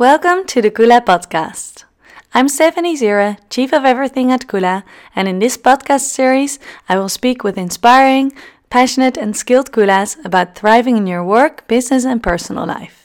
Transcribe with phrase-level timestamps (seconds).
[0.00, 1.84] Welcome to the Kula podcast.
[2.32, 4.82] I'm Stephanie Zira, Chief of Everything at Kula,
[5.14, 6.58] and in this podcast series,
[6.88, 8.32] I will speak with inspiring,
[8.70, 13.04] passionate, and skilled Kulas about thriving in your work, business, and personal life.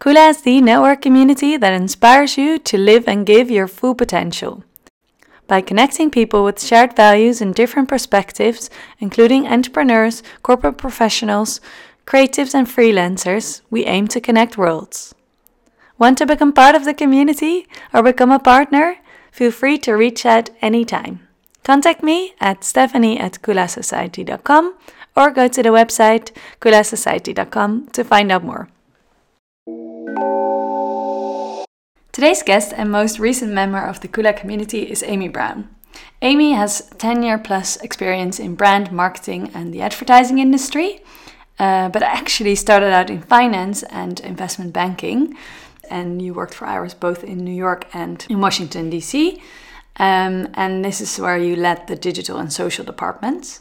[0.00, 4.64] Kula is the network community that inspires you to live and give your full potential.
[5.46, 8.68] By connecting people with shared values and different perspectives,
[8.98, 11.60] including entrepreneurs, corporate professionals,
[12.04, 15.14] creatives, and freelancers, we aim to connect worlds.
[15.98, 18.96] Want to become part of the community or become a partner?
[19.32, 21.26] Feel free to reach out anytime.
[21.64, 24.74] Contact me at stephanie at kulasociety.com
[25.16, 28.68] or go to the website kulasociety.com to find out more.
[32.12, 35.68] Today's guest and most recent member of the Kula community is Amy Brown.
[36.22, 41.00] Amy has 10 year plus experience in brand marketing and the advertising industry,
[41.58, 45.36] uh, but actually started out in finance and investment banking
[45.90, 49.42] and you worked for Iris both in New York and in Washington, D.C.
[49.96, 53.60] Um, and this is where you led the digital and social departments.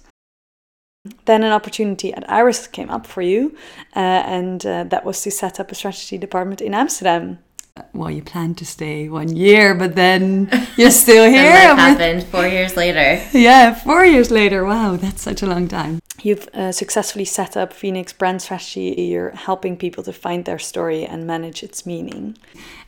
[1.25, 3.55] Then an opportunity at Iris came up for you,
[3.95, 7.39] uh, and uh, that was to set up a strategy department in Amsterdam.
[7.93, 11.43] Well, you planned to stay one year, but then you're still here.
[11.43, 13.21] life happened four years later.
[13.33, 14.63] Yeah, four years later.
[14.63, 15.99] Wow, that's such a long time.
[16.23, 18.95] You've uh, successfully set up Phoenix Brand Strategy.
[18.97, 22.37] You're helping people to find their story and manage its meaning.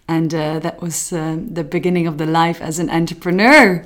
[0.07, 3.85] And uh, that was uh, the beginning of the life as an entrepreneur.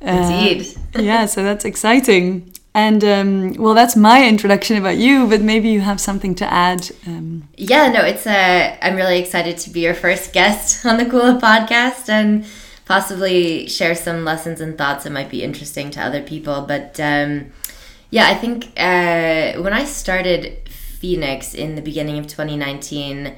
[0.00, 0.06] Uh,
[0.46, 0.66] Indeed.
[1.00, 2.52] yeah, so that's exciting.
[2.74, 6.90] And um, well, that's my introduction about you, but maybe you have something to add.
[7.06, 7.48] Um.
[7.56, 12.08] Yeah, no, it's I'm really excited to be your first guest on the Kula podcast
[12.08, 12.46] and
[12.86, 16.62] possibly share some lessons and thoughts that might be interesting to other people.
[16.62, 17.52] But um,
[18.10, 23.34] yeah, I think uh, when I started Phoenix in the beginning of 2019,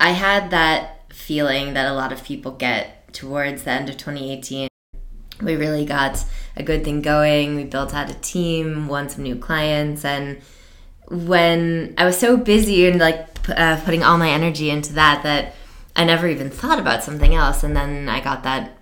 [0.00, 4.68] I had that feeling that a lot of people get towards the end of 2018.
[5.42, 6.24] We really got
[6.56, 7.56] a good thing going.
[7.56, 10.40] We built out a team, won some new clients, and
[11.08, 15.54] when I was so busy and like uh, putting all my energy into that, that
[15.94, 17.62] I never even thought about something else.
[17.62, 18.78] And then I got that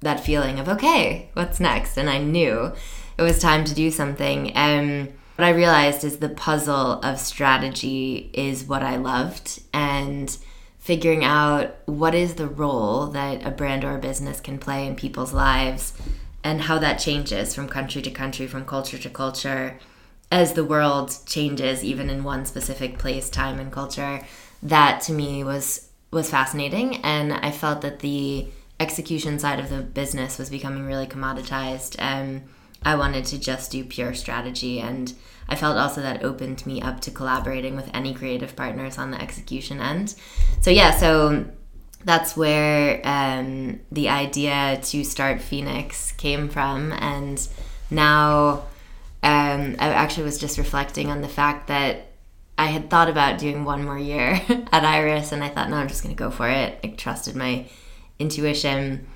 [0.00, 1.96] that feeling of okay, what's next?
[1.96, 2.72] And I knew
[3.18, 4.52] it was time to do something.
[4.52, 10.36] And what I realized is the puzzle of strategy is what I loved and
[10.78, 14.94] figuring out what is the role that a brand or a business can play in
[14.94, 15.92] people's lives
[16.46, 19.78] and how that changes from country to country, from culture to culture,
[20.30, 24.24] as the world changes, even in one specific place, time, and culture.
[24.62, 28.46] That to me was was fascinating, and I felt that the
[28.78, 31.96] execution side of the business was becoming really commoditized.
[31.98, 32.42] And
[32.84, 34.78] I wanted to just do pure strategy.
[34.80, 35.12] And
[35.48, 39.20] I felt also that opened me up to collaborating with any creative partners on the
[39.20, 40.14] execution end.
[40.60, 41.46] So, yeah, so
[42.06, 46.92] that's where um, the idea to start Phoenix came from.
[46.92, 47.46] And
[47.90, 48.64] now
[49.22, 52.06] um, I actually was just reflecting on the fact that
[52.56, 54.40] I had thought about doing one more year
[54.72, 56.78] at Iris, and I thought, no, I'm just going to go for it.
[56.82, 57.66] I trusted my
[58.18, 59.06] intuition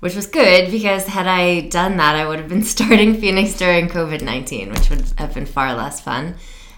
[0.00, 3.88] which was good because had I done that, I would have been starting Phoenix during
[3.88, 6.36] COVID 19, which would have been far less fun.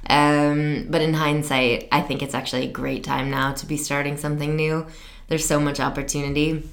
[0.08, 4.16] Um, but in hindsight, I think it's actually a great time now to be starting
[4.16, 4.86] something new.
[5.28, 6.68] There's so much opportunity.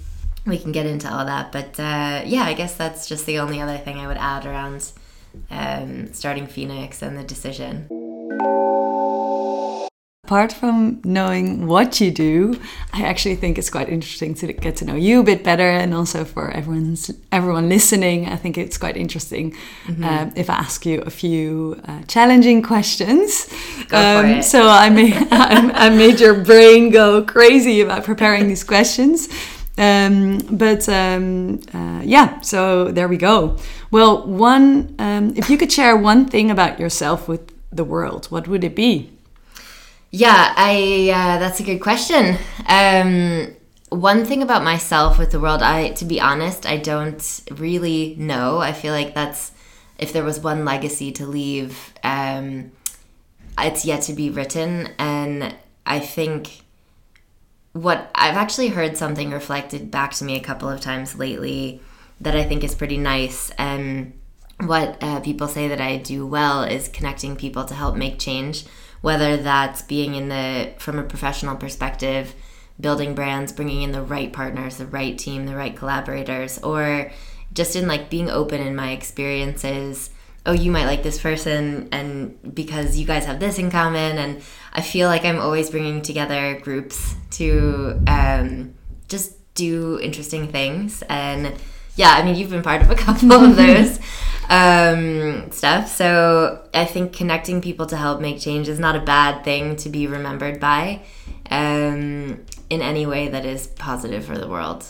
[0.46, 1.52] We can get into all that.
[1.52, 4.92] But uh, yeah, I guess that's just the only other thing I would add around
[5.50, 7.88] um, starting Phoenix and the decision.
[10.25, 12.59] Apart from knowing what you do,
[12.91, 15.94] I actually think it's quite interesting to get to know you a bit better, and
[15.94, 19.52] also for everyone's everyone listening, I think it's quite interesting
[19.86, 20.03] mm-hmm.
[20.03, 23.53] uh, if I ask you a few uh, challenging questions.
[23.88, 29.30] Go Um, so I made I, made your brain go crazy about preparing these questions.
[29.78, 33.59] Um, but um, uh, yeah, so there we go.
[33.92, 38.48] Well, one, um, if you could share one thing about yourself with the world, what
[38.48, 39.12] would it be?
[40.17, 42.38] Yeah, I uh, that's a good question.
[42.67, 43.53] Um,
[43.89, 48.59] one thing about myself with the world, I to be honest, I don't really know.
[48.59, 49.51] I feel like that's
[50.00, 52.71] if there was one legacy to leave, um,
[53.59, 55.53] it's yet to be written, and
[55.85, 56.62] I think
[57.73, 61.81] what I've actually heard something reflected back to me a couple of times lately
[62.21, 63.50] that I think is pretty nice.
[63.57, 64.13] And
[64.62, 68.63] what uh, people say that I do well is connecting people to help make change
[69.06, 72.34] whether that's being in the from a professional perspective
[72.80, 77.12] building brands bringing in the right partners the right team the right collaborators or
[77.54, 80.10] just in like being open in my experiences
[80.46, 84.18] oh, you might like this person, and because you guys have this in common.
[84.18, 84.42] And
[84.74, 88.75] I feel like I'm always bringing together groups to um,
[89.08, 91.04] just do interesting things.
[91.10, 91.56] And
[91.96, 94.00] yeah, I mean, you've been part of a couple of those
[94.50, 95.88] um, stuff.
[95.88, 99.89] So I think connecting people to help make change is not a bad thing to
[99.89, 101.01] be remembered by
[101.50, 104.86] um, in any way that is positive for the world.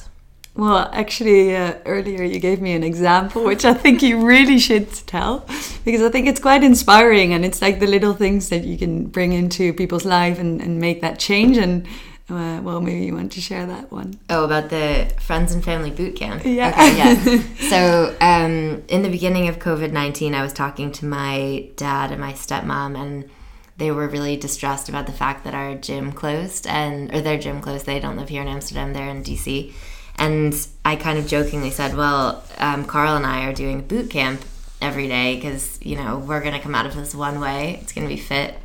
[0.57, 4.89] Well, actually, uh, earlier you gave me an example, which I think you really should
[5.05, 5.45] tell,
[5.83, 9.07] because I think it's quite inspiring, and it's like the little things that you can
[9.07, 11.57] bring into people's life and, and make that change.
[11.57, 11.85] And
[12.27, 14.19] uh, well, maybe you want to share that one.
[14.31, 16.43] Oh, about the friends and family boot camp.
[16.43, 16.69] Yeah.
[16.69, 17.43] Okay, yeah.
[17.69, 22.19] so, um, in the beginning of COVID 19, I was talking to my dad and
[22.19, 23.29] my stepmom, and
[23.77, 27.61] they were really distressed about the fact that our gym closed, and or their gym
[27.61, 27.85] closed.
[27.85, 29.71] They don't live here in Amsterdam, they're in DC.
[30.17, 34.43] And I kind of jokingly said, well, um, Carl and I are doing boot camp
[34.81, 37.79] every day because, you know, we're going to come out of this one way.
[37.81, 38.55] It's going to be fit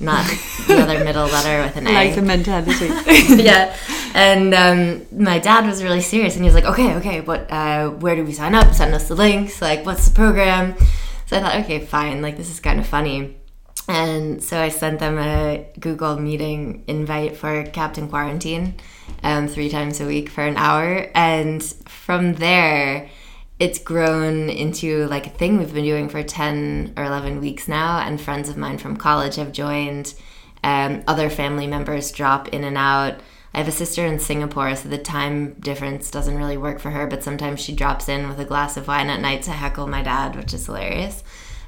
[0.00, 0.26] not
[0.66, 1.92] the other middle letter with an A.
[1.92, 2.86] Like the mentality.
[3.42, 3.76] yeah.
[4.14, 7.90] And um, my dad was really serious and he was like, okay, okay, what, uh,
[7.90, 8.74] where do we sign up?
[8.74, 9.62] Send us the links.
[9.62, 10.76] Like, what's the program?
[11.26, 12.20] So I thought, okay, fine.
[12.20, 13.36] Like, this is kind of funny.
[13.88, 18.74] And so I sent them a Google meeting invite for Captain Quarantine
[19.22, 21.10] um, three times a week for an hour.
[21.14, 23.08] And from there,
[23.62, 28.00] it's grown into like a thing we've been doing for 10 or 11 weeks now
[28.00, 30.14] and friends of mine from college have joined.
[30.64, 33.20] Um, other family members drop in and out.
[33.54, 37.06] I have a sister in singapore so the time difference doesn't really work for her
[37.06, 40.02] but sometimes she drops in with a glass of wine at night to heckle my
[40.02, 41.22] dad which is hilarious.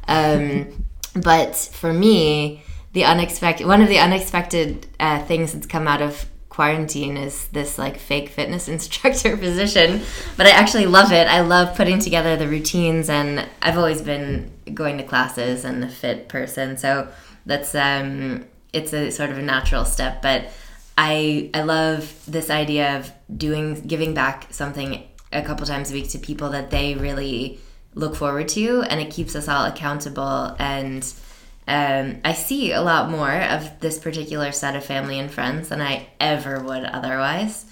[0.08, 6.02] Um, but for me the unexpected one of the unexpected uh, things that's come out
[6.02, 10.01] of quarantine is this like fake fitness instructor position
[10.37, 11.27] but i actually love it.
[11.27, 15.89] I love putting together the routines and i've always been going to classes and a
[15.89, 17.09] fit person so
[17.45, 20.45] that's um it's a sort of a natural step but
[20.97, 25.03] i i love this idea of doing giving back something
[25.33, 27.59] a couple times a week to people that they really
[27.97, 31.15] look forward to and it keeps us all accountable and
[31.67, 35.81] um, I see a lot more of this particular set of family and friends than
[35.81, 37.65] I ever would otherwise.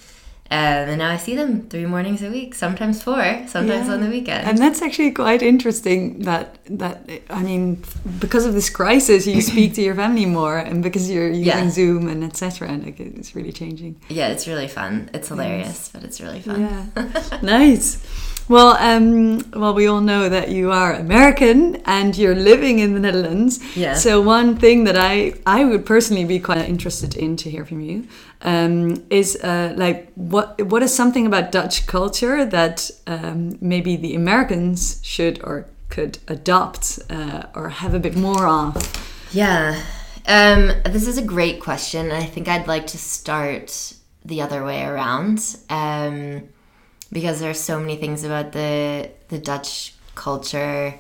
[0.53, 0.59] Um,
[0.91, 3.95] and now I see them three mornings a week, sometimes four, sometimes yeah.
[3.95, 4.47] on the weekend.
[4.47, 6.19] And that's actually quite interesting.
[6.25, 7.83] That that I mean,
[8.19, 11.71] because of this crisis, you speak to your family more, and because you're using yeah.
[11.71, 12.69] Zoom and etc.
[12.69, 13.99] And like, it's really changing.
[14.11, 15.09] Yeah, it's really fun.
[15.15, 15.89] It's hilarious, yes.
[15.89, 16.61] but it's really fun.
[16.61, 18.05] Yeah, nice.
[18.49, 23.01] Well, um, well, we all know that you are American and you're living in the
[23.01, 23.61] Netherlands.
[23.77, 23.95] Yeah.
[23.95, 27.81] So one thing that I I would personally be quite interested in to hear from
[27.81, 28.07] you
[28.43, 34.15] um, is uh, like what what is something about Dutch culture that um, maybe the
[34.15, 38.77] Americans should or could adopt uh, or have a bit more of.
[39.33, 39.81] Yeah.
[40.27, 42.11] Um, this is a great question.
[42.11, 43.95] I think I'd like to start
[44.25, 45.57] the other way around.
[45.69, 46.49] Um,
[47.13, 50.95] because there's so many things about the the Dutch culture.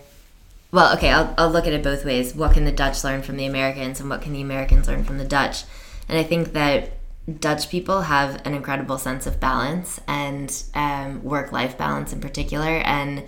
[0.71, 2.35] Well, okay, I'll, I'll look at it both ways.
[2.35, 5.19] What can the Dutch learn from the Americans, and what can the Americans learn from
[5.19, 5.65] the Dutch?
[6.09, 6.93] And I think that
[7.41, 12.79] Dutch people have an incredible sense of balance and um, work life balance in particular.
[12.79, 13.25] And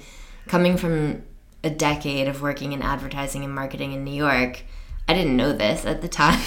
[0.49, 1.23] coming from
[1.63, 4.63] a decade of working in advertising and marketing in New York,
[5.07, 6.41] I didn't know this at the time,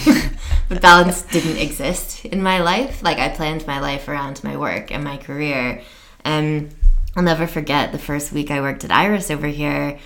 [0.70, 3.04] but balance didn't exist in my life.
[3.04, 5.82] Like I planned my life around my work and my career.
[6.28, 6.76] And
[7.16, 9.98] I'll never forget the first week I worked at Iris over here.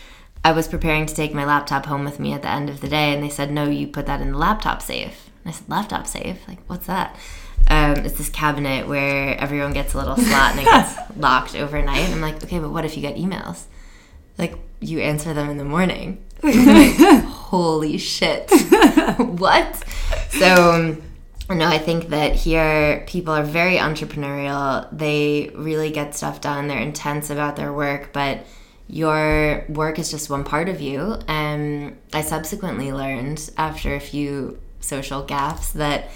[0.46, 2.88] I was preparing to take my laptop home with me at the end of the
[2.88, 5.32] day, and they said, No, you put that in the laptop safe.
[5.44, 6.48] And I said, Laptop safe?
[6.48, 7.16] Like, what's that?
[7.70, 12.02] Um, it's this cabinet where everyone gets a little slot and it gets locked overnight.
[12.02, 13.64] And I'm like, okay, but what if you get emails?
[14.38, 16.24] Like, you answer them in the morning.
[16.44, 18.50] Holy shit.
[19.18, 19.84] what?
[20.30, 21.02] So, um,
[21.54, 24.88] no, I think that here people are very entrepreneurial.
[24.92, 26.68] They really get stuff done.
[26.68, 28.46] They're intense about their work, but
[28.88, 31.18] your work is just one part of you.
[31.28, 36.10] And I subsequently learned after a few social gaffes that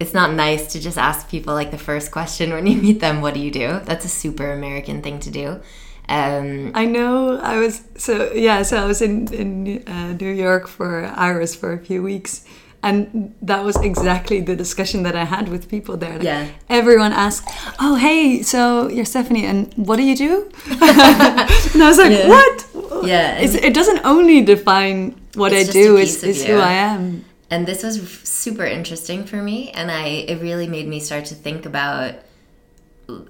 [0.00, 3.20] it's not nice to just ask people like the first question when you meet them,
[3.20, 3.80] what do you do?
[3.84, 5.60] That's a super American thing to do.
[6.08, 7.38] Um, I know.
[7.38, 8.62] I was so yeah.
[8.62, 12.46] So I was in in uh, New York for Iris for a few weeks,
[12.82, 16.14] and that was exactly the discussion that I had with people there.
[16.14, 16.48] Like yeah.
[16.68, 17.48] Everyone asked,
[17.80, 22.28] "Oh, hey, so you're Stephanie, and what do you do?" and I was like, yeah.
[22.28, 22.66] "What?"
[23.04, 23.38] Yeah.
[23.40, 27.24] it doesn't only define what I do; it's, it's who I am.
[27.50, 31.34] And this was super interesting for me, and I it really made me start to
[31.34, 32.14] think about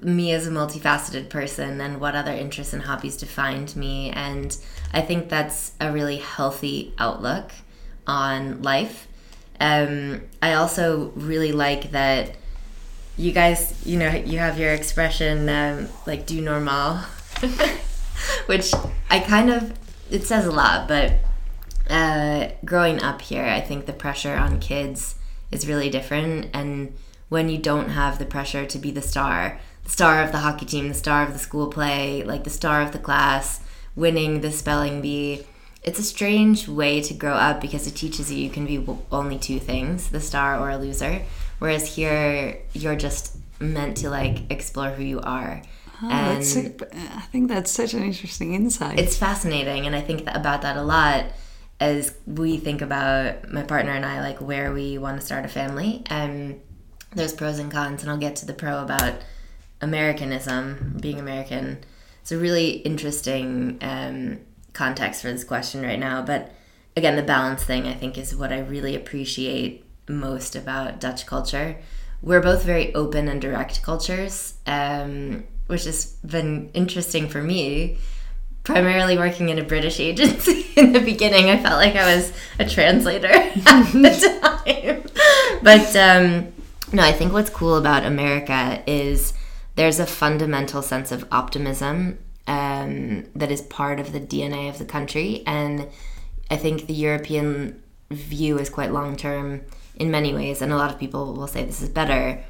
[0.02, 4.10] me as a multifaceted person and what other interests and hobbies defined me.
[4.10, 4.56] And
[4.92, 7.52] I think that's a really healthy outlook
[8.06, 9.07] on life.
[9.60, 12.36] Um, I also really like that
[13.16, 16.98] you guys, you know, you have your expression um, like "do normal,"
[18.46, 18.72] which
[19.10, 19.76] I kind of
[20.10, 20.86] it says a lot.
[20.86, 21.14] But
[21.90, 25.16] uh, growing up here, I think the pressure on kids
[25.50, 26.94] is really different, and
[27.28, 30.66] when you don't have the pressure to be the star, the star of the hockey
[30.66, 33.60] team, the star of the school play, like the star of the class,
[33.96, 35.44] winning the spelling bee.
[35.88, 39.38] It's a strange way to grow up because it teaches you you can be only
[39.38, 41.22] two things, the star or a loser.
[41.60, 45.62] Whereas here, you're just meant to like explore who you are.
[46.02, 49.00] Oh, and I think that's such an interesting insight.
[49.00, 51.24] It's fascinating, and I think about that a lot
[51.80, 55.48] as we think about my partner and I, like where we want to start a
[55.48, 56.02] family.
[56.10, 56.60] And
[57.14, 59.14] there's pros and cons, and I'll get to the pro about
[59.80, 61.78] Americanism, being American.
[62.20, 64.40] It's a really interesting um,
[64.78, 66.22] context for this question right now.
[66.22, 66.52] But
[66.96, 71.76] again, the balance thing I think is what I really appreciate most about Dutch culture.
[72.22, 77.98] We're both very open and direct cultures, um, which has been interesting for me.
[78.62, 82.64] Primarily working in a British agency in the beginning, I felt like I was a
[82.64, 85.02] translator at the time.
[85.62, 86.52] But um,
[86.92, 89.32] no, I think what's cool about America is
[89.74, 92.18] there's a fundamental sense of optimism
[92.48, 95.42] um, that is part of the DNA of the country.
[95.46, 95.86] And
[96.50, 99.62] I think the European view is quite long term
[99.94, 100.60] in many ways.
[100.60, 102.42] And a lot of people will say this is better.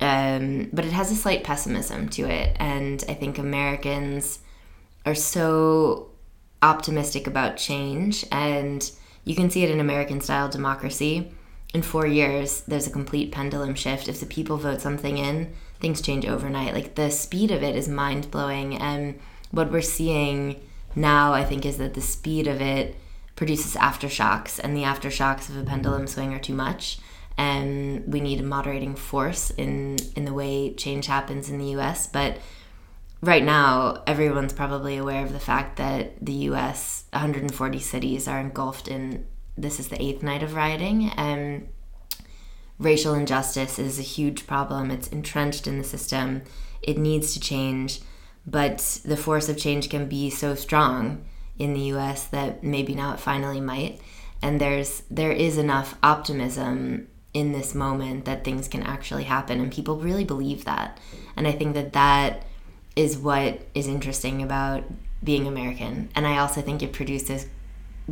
[0.00, 2.56] Um, but it has a slight pessimism to it.
[2.58, 4.40] And I think Americans
[5.06, 6.10] are so
[6.62, 8.26] optimistic about change.
[8.32, 8.90] And
[9.24, 11.30] you can see it in American style democracy
[11.74, 14.08] in four years, there's a complete pendulum shift.
[14.08, 16.72] If the people vote something in, things change overnight.
[16.72, 18.76] Like the speed of it is mind blowing.
[18.76, 19.18] And
[19.54, 20.60] what we're seeing
[20.94, 22.96] now, I think, is that the speed of it
[23.36, 26.98] produces aftershocks, and the aftershocks of a pendulum swing are too much.
[27.36, 32.06] And we need a moderating force in in the way change happens in the U.S.
[32.06, 32.38] But
[33.20, 37.04] right now, everyone's probably aware of the fact that the U.S.
[37.12, 41.68] 140 cities are engulfed in this is the eighth night of rioting, and
[42.78, 44.90] racial injustice is a huge problem.
[44.90, 46.42] It's entrenched in the system.
[46.82, 48.00] It needs to change,
[48.46, 51.24] but the force of change can be so strong
[51.58, 52.24] in the U.S.
[52.28, 54.00] that maybe now it finally might.
[54.42, 59.72] And there's there is enough optimism in this moment that things can actually happen, and
[59.72, 60.98] people really believe that.
[61.36, 62.44] And I think that that
[62.94, 64.84] is what is interesting about
[65.22, 66.10] being American.
[66.14, 67.46] And I also think it produces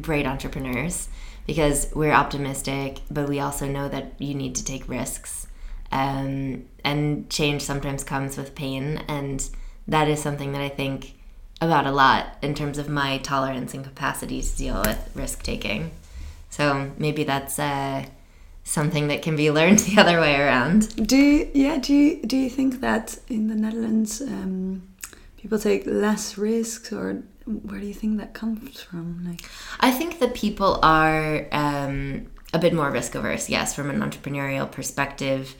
[0.01, 1.09] great entrepreneurs
[1.47, 5.47] because we're optimistic, but we also know that you need to take risks.
[5.91, 9.05] Um, and change sometimes comes with pain.
[9.09, 9.49] And
[9.89, 11.15] that is something that I think
[11.61, 15.93] about a lot in terms of my tolerance and capacity to deal with risk taking.
[16.51, 18.05] So maybe that's uh,
[18.65, 21.07] something that can be learned the other way around.
[21.07, 21.79] Do you, yeah?
[21.79, 24.83] Do you do you think that in the Netherlands um,
[25.37, 29.25] people take less risks, or where do you think that comes from?
[29.25, 29.49] Like,
[29.81, 33.49] I think that people are um, a bit more risk averse.
[33.49, 35.55] Yes, from an entrepreneurial perspective.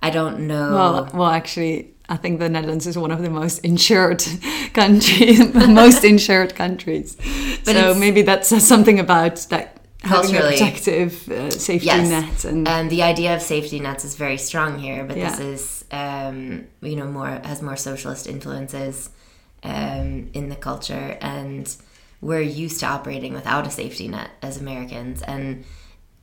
[0.00, 0.72] I don't know.
[0.72, 4.24] Well, well, actually, I think the Netherlands is one of the most insured
[4.72, 7.16] countries, most insured countries.
[7.64, 12.08] But so maybe that says something about that having a protective uh, safety yes.
[12.08, 15.04] net and and the idea of safety nets is very strong here.
[15.04, 15.30] But yeah.
[15.30, 19.10] this is, um, you know, more has more socialist influences
[19.62, 21.76] um, in the culture, and
[22.22, 25.64] we're used to operating without a safety net as Americans, and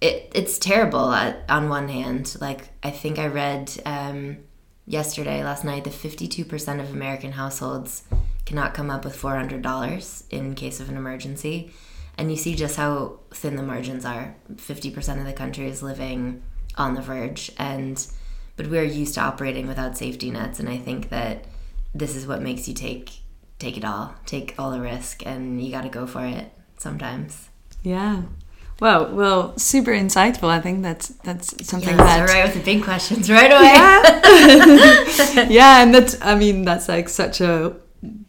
[0.01, 1.11] it it's terrible.
[1.11, 4.37] At, on one hand, like I think I read um,
[4.85, 8.03] yesterday, last night, that fifty two percent of American households
[8.45, 11.71] cannot come up with four hundred dollars in case of an emergency,
[12.17, 14.35] and you see just how thin the margins are.
[14.57, 16.41] Fifty percent of the country is living
[16.77, 18.05] on the verge, and
[18.55, 21.45] but we're used to operating without safety nets, and I think that
[21.93, 23.21] this is what makes you take
[23.57, 27.49] take it all, take all the risk, and you got to go for it sometimes.
[27.83, 28.23] Yeah.
[28.79, 30.49] Well, well, super insightful.
[30.49, 33.73] I think that's that's something yes, that right with the big questions right away.
[33.73, 37.73] Yeah, yeah, and that's I mean that's like such a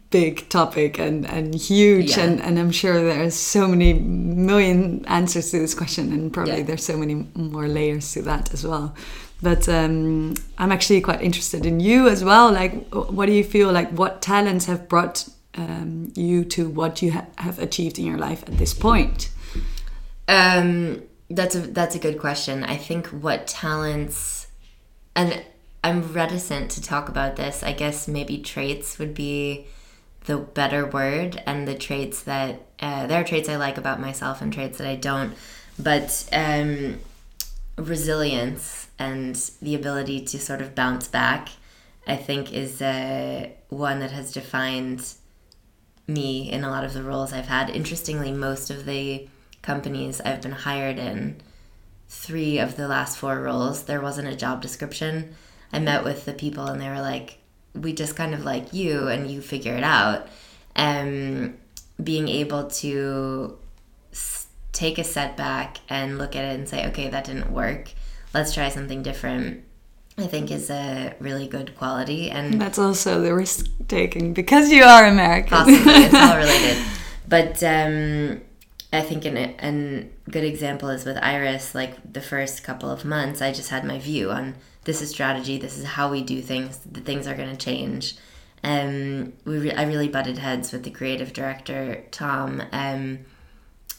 [0.09, 2.23] big topic and and huge, yeah.
[2.23, 6.63] and and I'm sure there's so many million answers to this question, and probably yeah.
[6.63, 8.95] there's so many more layers to that as well
[9.41, 12.51] but um, I'm actually quite interested in you as well.
[12.51, 13.89] Like, what do you feel like?
[13.91, 18.43] What talents have brought um, you to what you ha have achieved in your life
[18.47, 19.29] at this point?
[20.27, 22.63] Um, that's a that's a good question.
[22.63, 24.47] I think what talents,
[25.15, 25.43] and
[25.83, 27.63] I'm reticent to talk about this.
[27.63, 29.67] I guess maybe traits would be
[30.25, 34.41] the better word, and the traits that uh, there are traits I like about myself
[34.41, 35.33] and traits that I don't.
[35.79, 36.99] But um,
[37.77, 41.49] resilience and the ability to sort of bounce back,
[42.07, 45.13] I think, is uh, one that has defined
[46.07, 47.69] me in a lot of the roles I've had.
[47.69, 49.27] Interestingly, most of the
[49.67, 51.41] companies I've been hired in,
[52.07, 55.35] three of the last four roles, there wasn't a job description.
[55.73, 57.37] I met with the people and they were like,
[57.75, 60.27] we just kind of like you and you figure it out.
[60.77, 61.57] Um,
[62.01, 63.57] being able to
[64.13, 67.91] s- take a setback and look at it and say, okay, that didn't work.
[68.33, 69.65] Let's try something different.
[70.17, 74.83] I think is a really good quality, and that's also the risk taking because you
[74.83, 75.49] are American.
[75.49, 76.77] Possibly, it's all related.
[77.27, 78.41] But um,
[78.91, 81.75] I think an, an good example is with Iris.
[81.75, 85.57] Like the first couple of months, I just had my view on this is strategy.
[85.57, 86.79] This is how we do things.
[86.89, 88.15] The things are going to change.
[88.63, 92.63] Um, we re- I really butted heads with the creative director Tom.
[92.71, 93.19] Um,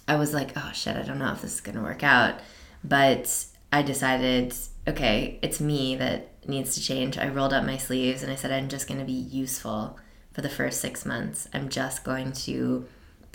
[0.09, 2.41] I was like, oh shit, I don't know if this is going to work out,
[2.83, 4.55] but I decided,
[4.87, 7.19] okay, it's me that needs to change.
[7.19, 9.99] I rolled up my sleeves and I said, I'm just going to be useful
[10.33, 11.47] for the first six months.
[11.53, 12.87] I'm just going to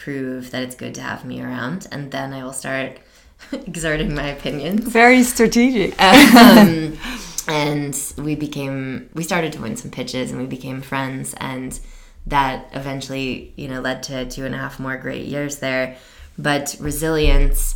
[0.04, 3.00] prove that it's good to have me around, and then I will start
[3.52, 4.86] exerting my opinions.
[4.86, 6.00] Very strategic.
[6.02, 6.98] um,
[7.48, 11.80] and we became, we started to win some pitches, and we became friends, and
[12.28, 15.96] that eventually, you know, led to two and a half more great years there.
[16.38, 17.76] But resilience,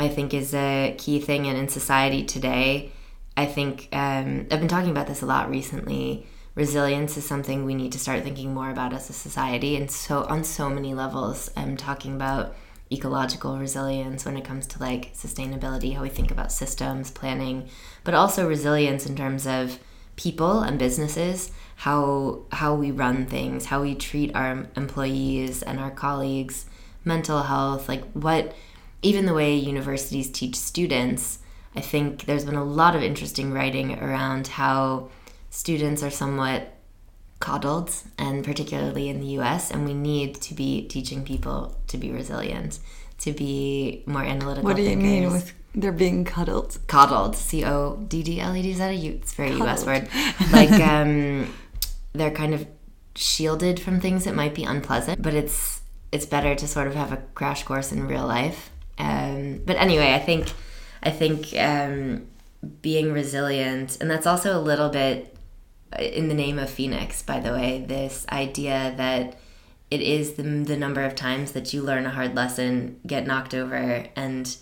[0.00, 2.90] I think, is a key thing, and in society today,
[3.36, 6.26] I think um, I've been talking about this a lot recently
[6.58, 9.76] resilience is something we need to start thinking more about as a society.
[9.76, 12.54] And so on so many levels i'm talking about
[12.90, 17.68] ecological resilience when it comes to like sustainability how we think about systems planning
[18.02, 19.78] but also resilience in terms of
[20.16, 25.90] people and businesses how how we run things how we treat our employees and our
[25.90, 26.66] colleagues
[27.04, 28.54] mental health like what
[29.02, 31.38] even the way universities teach students
[31.76, 35.08] i think there's been a lot of interesting writing around how
[35.50, 36.74] students are somewhat
[37.40, 42.10] coddled, and particularly in the US, and we need to be teaching people to be
[42.10, 42.78] resilient,
[43.18, 44.64] to be more analytical.
[44.64, 45.04] What do you thinkers.
[45.04, 46.78] mean with they're being cuddled?
[46.86, 48.70] Coddled, C O D D L E D.
[48.70, 49.12] Is that a U?
[49.12, 50.08] It's very US word.
[50.52, 51.52] Like um,
[52.12, 52.66] they're kind of
[53.14, 57.12] shielded from things that might be unpleasant, but it's it's better to sort of have
[57.12, 58.70] a crash course in real life.
[58.98, 60.52] Um, but anyway, I think
[61.02, 62.26] I think um,
[62.82, 65.36] being resilient, and that's also a little bit
[65.98, 69.38] in the name of Phoenix, by the way, this idea that
[69.90, 73.54] it is the, the number of times that you learn a hard lesson, get knocked
[73.54, 74.56] over, and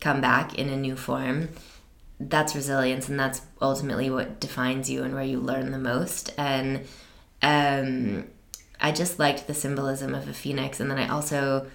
[0.00, 1.48] come back in a new form.
[2.20, 6.32] That's resilience, and that's ultimately what defines you and where you learn the most.
[6.36, 6.86] And
[7.42, 8.24] um,
[8.80, 11.66] I just liked the symbolism of a phoenix, and then I also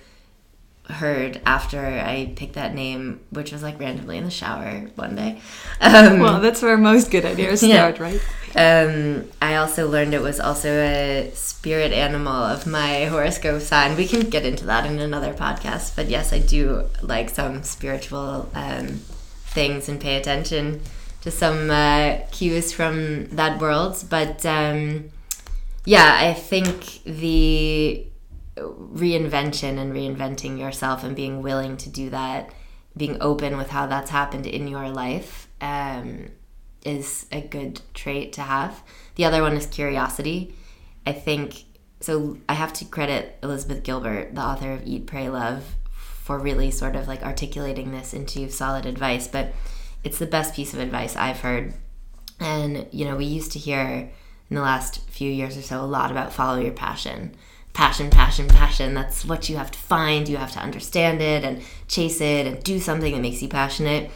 [0.90, 5.42] heard after I picked that name, which was like randomly in the shower one day.
[5.80, 8.22] Um, well, that's where most good ideas start, right?
[8.56, 13.96] Um, I also learned it was also a spirit animal of my horoscope sign.
[13.96, 18.50] We can get into that in another podcast, but yes, I do like some spiritual
[18.54, 19.00] um,
[19.46, 20.82] things and pay attention
[21.22, 24.04] to some uh, cues from that world.
[24.10, 25.12] But um,
[25.86, 28.06] yeah, I think the
[28.62, 32.54] reinvention and reinventing yourself and being willing to do that,
[32.96, 36.30] being open with how that's happened in your life, um,
[36.86, 38.84] is a good trait to have.
[39.16, 40.56] The other one is curiosity.
[41.06, 41.64] I think
[42.00, 42.38] so.
[42.50, 46.96] I have to credit Elizabeth Gilbert, the author of Eat, Pray, Love, for really sort
[46.96, 49.28] of like articulating this into solid advice.
[49.28, 49.54] But
[50.04, 51.74] it's the best piece of advice I've heard.
[52.40, 54.12] And, you know, we used to hear
[54.50, 57.36] in the last few years or so a lot about follow your passion
[57.74, 58.94] passion, passion, passion.
[58.94, 60.28] That's what you have to find.
[60.28, 64.12] You have to understand it and chase it and do something that makes you passionate.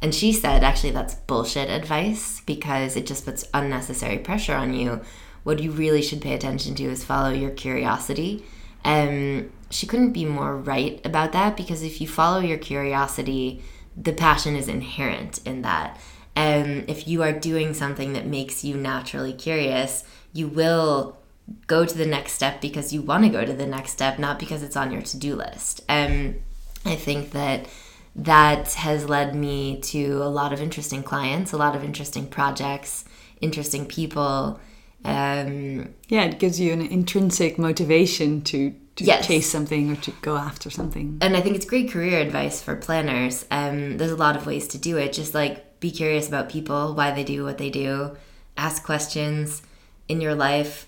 [0.00, 5.00] And she said, actually, that's bullshit advice because it just puts unnecessary pressure on you.
[5.44, 8.44] What you really should pay attention to is follow your curiosity.
[8.84, 13.62] And she couldn't be more right about that because if you follow your curiosity,
[13.96, 15.98] the passion is inherent in that.
[16.36, 21.18] And if you are doing something that makes you naturally curious, you will
[21.66, 24.38] go to the next step because you want to go to the next step, not
[24.38, 25.82] because it's on your to do list.
[25.88, 26.42] And
[26.84, 27.66] I think that
[28.16, 33.04] that has led me to a lot of interesting clients, a lot of interesting projects,
[33.40, 34.60] interesting people.
[35.04, 39.26] Um, yeah, it gives you an intrinsic motivation to, to yes.
[39.26, 41.18] chase something or to go after something.
[41.20, 43.44] And I think it's great career advice for planners.
[43.50, 45.12] Um, there's a lot of ways to do it.
[45.12, 48.16] Just like be curious about people, why they do what they do,
[48.56, 49.62] ask questions
[50.08, 50.86] in your life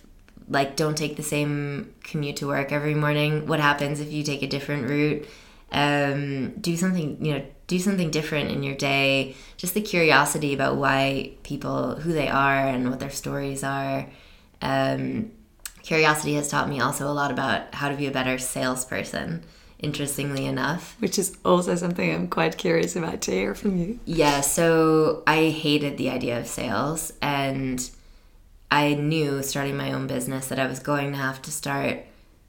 [0.48, 4.42] like don't take the same commute to work every morning what happens if you take
[4.42, 5.26] a different route
[5.72, 10.76] um, do something you know do something different in your day just the curiosity about
[10.76, 14.06] why people who they are and what their stories are
[14.62, 15.30] um,
[15.82, 19.44] curiosity has taught me also a lot about how to be a better salesperson
[19.78, 20.96] interestingly enough.
[20.98, 24.00] Which is also something I'm quite curious about to hear from you.
[24.04, 27.88] Yeah, so I hated the idea of sales and
[28.70, 32.04] I knew starting my own business that I was going to have to start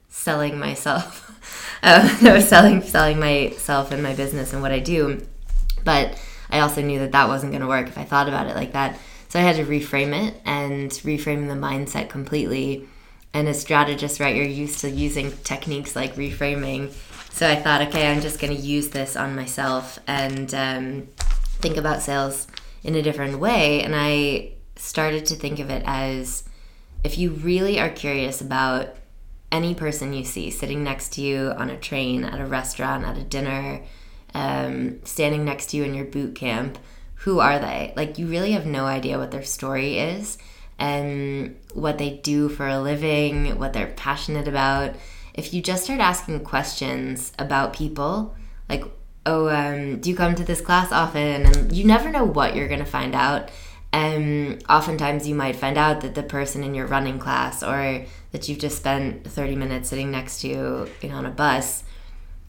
[0.08, 1.30] selling myself.
[1.82, 5.26] um, I was selling selling myself and my business and what I do.
[5.84, 8.56] But I also knew that that wasn't going to work if I thought about it
[8.56, 8.98] like that.
[9.28, 12.88] So I had to reframe it and reframe the mindset completely.
[13.34, 16.92] And as strategist, right, you're used to using techniques like reframing
[17.38, 21.08] so I thought, okay, I'm just going to use this on myself and um,
[21.60, 22.48] think about sales
[22.82, 23.80] in a different way.
[23.82, 26.44] And I started to think of it as
[27.04, 28.94] if you really are curious about
[29.50, 33.16] any person you see sitting next to you on a train, at a restaurant, at
[33.16, 33.82] a dinner,
[34.34, 36.78] um, standing next to you in your boot camp,
[37.22, 37.92] who are they?
[37.96, 40.38] Like, you really have no idea what their story is
[40.78, 44.94] and what they do for a living, what they're passionate about
[45.38, 48.34] if you just start asking questions about people,
[48.68, 48.82] like,
[49.24, 51.46] oh, um, do you come to this class often?
[51.46, 53.48] And you never know what you're going to find out.
[53.92, 58.48] Um, oftentimes you might find out that the person in your running class or that
[58.48, 61.84] you've just spent 30 minutes sitting next to you know, on a bus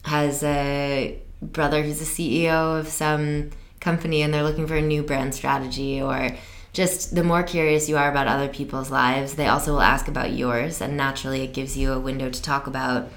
[0.04, 3.50] has a brother who's a CEO of some
[3.80, 6.36] company and they're looking for a new brand strategy or
[6.72, 10.32] just the more curious you are about other people's lives, they also will ask about
[10.32, 10.80] yours.
[10.80, 13.08] And naturally, it gives you a window to talk about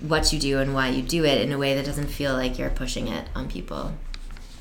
[0.00, 2.58] what you do and why you do it in a way that doesn't feel like
[2.58, 3.92] you're pushing it on people.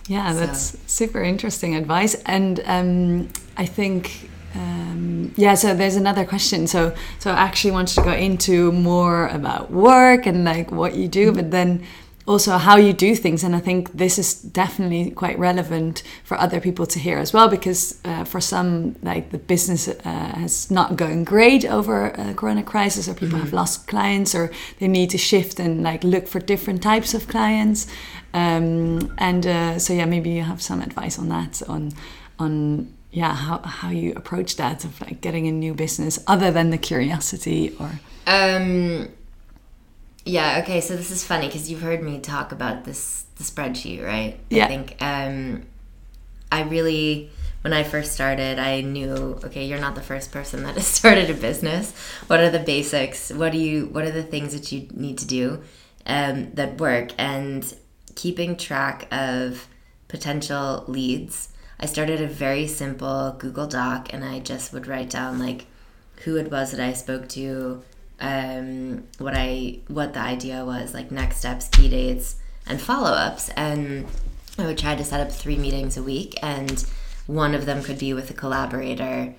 [0.08, 2.16] Yeah, that's super interesting advice.
[2.26, 4.30] And um, I think.
[4.54, 6.66] Um, yeah, so there's another question.
[6.66, 11.10] So, so I actually wanted to go into more about work and like what you
[11.10, 11.84] do, but then
[12.28, 16.60] also how you do things and i think this is definitely quite relevant for other
[16.60, 20.96] people to hear as well because uh, for some like the business uh, has not
[20.96, 23.46] going great over a corona crisis or people mm-hmm.
[23.46, 27.28] have lost clients or they need to shift and like look for different types of
[27.28, 27.88] clients
[28.34, 31.92] um, and uh, so yeah maybe you have some advice on that on
[32.40, 36.72] on yeah how, how you approach that of like getting a new business other than
[36.72, 39.08] the curiosity or um
[40.26, 44.04] yeah, okay, so this is funny because you've heard me talk about this the spreadsheet,
[44.04, 44.40] right?
[44.50, 44.66] Yeah.
[44.66, 45.64] I think um
[46.52, 47.30] I really
[47.62, 51.30] when I first started, I knew, okay, you're not the first person that has started
[51.30, 51.94] a business.
[52.28, 53.32] What are the basics?
[53.32, 55.62] What do you what are the things that you need to do
[56.06, 57.74] um that work and
[58.16, 59.68] keeping track of
[60.08, 61.50] potential leads.
[61.80, 65.66] I started a very simple Google Doc and I just would write down like
[66.24, 67.84] who it was that I spoke to,
[68.20, 72.36] um, what I what the idea was like next steps, key dates,
[72.68, 73.50] and follow ups.
[73.50, 74.06] And
[74.58, 76.86] I would try to set up three meetings a week, and
[77.28, 79.36] one of them could be with a collaborator.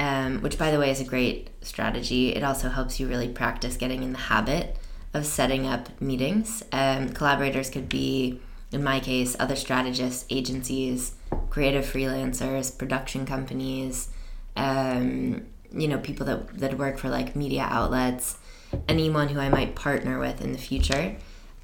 [0.00, 2.32] Um, which, by the way, is a great strategy.
[2.32, 4.76] It also helps you really practice getting in the habit
[5.12, 6.62] of setting up meetings.
[6.70, 11.16] Um, collaborators could be, in my case, other strategists, agencies,
[11.50, 14.08] creative freelancers, production companies,
[14.56, 18.38] um, you know people that that work for like media outlets
[18.88, 21.16] anyone who i might partner with in the future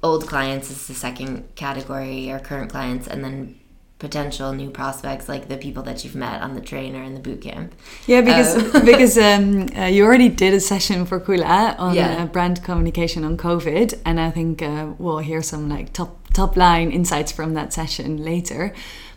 [0.03, 3.59] old clients is the second category or current clients and then
[3.97, 7.19] potential new prospects like the people that you've met on the train or in the
[7.19, 7.73] boot camp
[8.05, 8.85] yeah because um.
[8.91, 12.23] because um, uh, you already did a session for kula on yeah.
[12.23, 16.57] uh, brand communication on covid and i think uh, we'll hear some like top top
[16.57, 18.73] line insights from that session later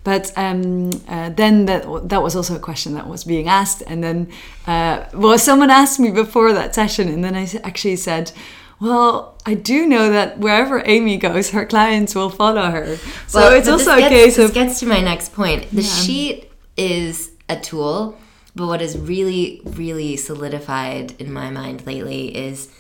[0.09, 4.03] but um, uh, then that that was also a question that was being asked, and
[4.03, 4.33] then
[4.66, 8.33] uh, well, someone asked me before that session, and then I actually said.
[8.81, 12.97] Well, I do know that wherever Amy goes, her clients will follow her.
[13.27, 14.55] So well, it's also a gets, case this of.
[14.55, 15.68] This gets to my next point.
[15.73, 15.94] The yeah.
[16.03, 18.16] sheet is a tool,
[18.55, 22.71] but what is really, really solidified in my mind lately is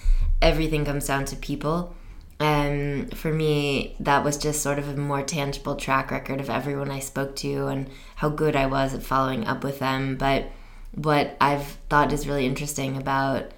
[0.40, 1.96] everything comes down to people
[2.40, 6.90] um, for me, that was just sort of a more tangible track record of everyone
[6.90, 10.16] I spoke to and how good I was at following up with them.
[10.16, 10.50] But
[10.92, 13.50] what I've thought is really interesting about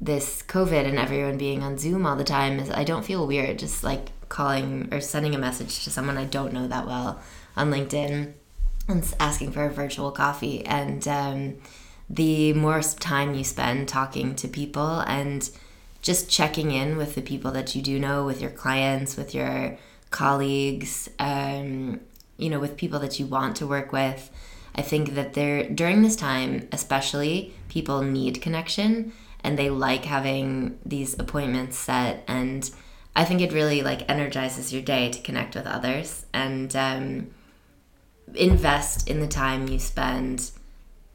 [0.00, 3.58] this COVID and everyone being on Zoom all the time is I don't feel weird
[3.58, 7.20] just like calling or sending a message to someone I don't know that well
[7.56, 8.32] on LinkedIn
[8.88, 10.64] and asking for a virtual coffee.
[10.64, 11.56] And um,
[12.08, 15.48] the more time you spend talking to people and
[16.04, 19.78] just checking in with the people that you do know, with your clients, with your
[20.10, 21.98] colleagues, um,
[22.36, 24.30] you know, with people that you want to work with.
[24.74, 30.78] I think that there during this time, especially, people need connection and they like having
[30.84, 32.70] these appointments set and
[33.16, 37.30] I think it really like energizes your day to connect with others and um,
[38.34, 40.50] invest in the time you spend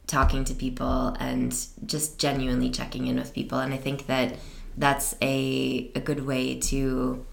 [0.06, 1.54] talking to people and
[1.86, 3.58] just genuinely checking in with people.
[3.58, 4.34] And I think that
[4.76, 7.24] that's a a good way to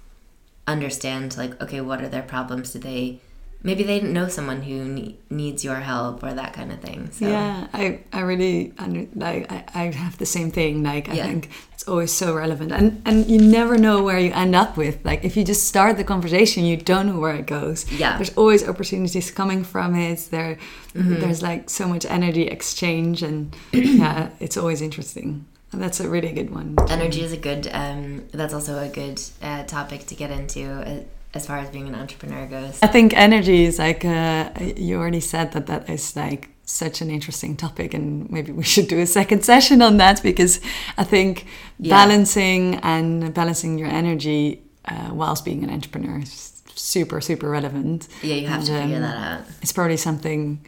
[0.66, 2.74] understand like okay, what are their problems?
[2.74, 3.20] Do they
[3.64, 7.10] maybe they know someone who ne- needs your help or that kind of thing.
[7.12, 7.28] So.
[7.28, 10.84] Yeah, I, I really under, like I, I have the same thing.
[10.84, 11.26] Like I yeah.
[11.26, 15.04] think it's always so relevant, and and you never know where you end up with.
[15.04, 17.90] Like if you just start the conversation, you don't know where it goes.
[17.92, 20.28] Yeah, there's always opportunities coming from it.
[20.32, 20.58] There,
[20.94, 21.20] mm-hmm.
[21.20, 25.46] there's like so much energy exchange, and yeah, it's always interesting.
[25.74, 26.76] That's a really good one.
[26.90, 27.70] Energy is a good.
[27.72, 30.70] Um, that's also a good uh, topic to get into.
[30.72, 31.04] Uh,
[31.34, 32.80] as far as being an entrepreneur goes?
[32.82, 37.10] I think energy is like uh, you already said that that is like such an
[37.10, 40.60] interesting topic, and maybe we should do a second session on that because
[40.98, 41.46] I think
[41.80, 41.94] yeah.
[41.96, 48.08] balancing and balancing your energy uh, whilst being an entrepreneur is super super relevant.
[48.22, 49.46] Yeah, you have and, to figure um, that out.
[49.62, 50.66] It's probably something.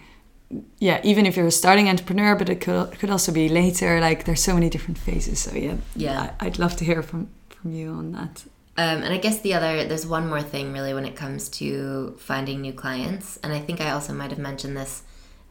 [0.80, 4.00] Yeah, even if you're a starting entrepreneur, but it could could also be later.
[4.00, 5.40] Like there's so many different phases.
[5.40, 8.46] So yeah, yeah, I, I'd love to hear from from you on that.
[8.78, 12.16] Um, and I guess the other, there's one more thing really when it comes to
[12.18, 13.38] finding new clients.
[13.44, 15.04] And I think I also might have mentioned this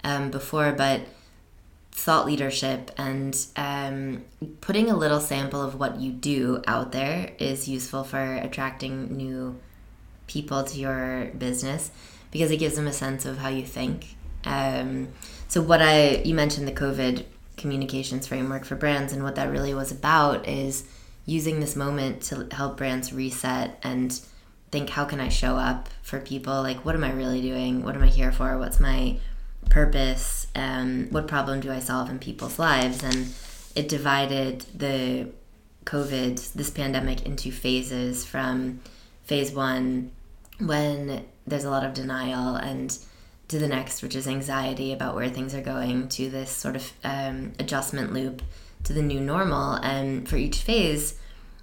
[0.03, 1.03] um, before, but
[1.93, 4.25] thought leadership and um,
[4.63, 9.59] putting a little sample of what you do out there is useful for attracting new
[10.27, 11.91] people to your business
[12.31, 14.17] because it gives them a sense of how you think.
[14.45, 15.09] Um,
[15.49, 17.25] so, what I, you mentioned the COVID
[17.57, 20.89] communications framework for brands, and what that really was about is
[21.27, 24.21] using this moment to help brands reset and
[24.71, 26.63] think how can I show up for people?
[26.63, 27.83] Like, what am I really doing?
[27.83, 28.59] What am I here for?
[28.59, 29.19] What's my
[29.69, 30.47] purpose?
[30.55, 33.03] Um, what problem do I solve in people's lives?
[33.03, 33.33] And
[33.75, 35.29] it divided the
[35.85, 38.81] COVID, this pandemic, into phases from
[39.25, 40.13] phase one,
[40.59, 42.99] when there's a lot of denial, and
[43.49, 46.93] to the next, which is anxiety about where things are going, to this sort of
[47.03, 48.43] um, adjustment loop
[48.85, 49.75] to the new normal.
[49.75, 51.15] And for each phase,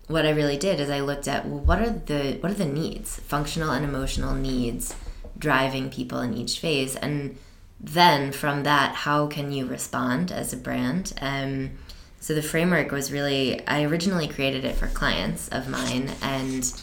[0.08, 2.66] what I really did is I looked at well, what are the what are the
[2.66, 4.96] needs, functional and emotional needs,
[5.38, 7.38] driving people in each phase, and
[7.80, 11.14] then from that, how can you respond as a brand?
[11.22, 11.72] Um,
[12.20, 16.74] so the framework was really I originally created it for clients of mine, and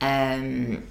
[0.00, 0.84] um,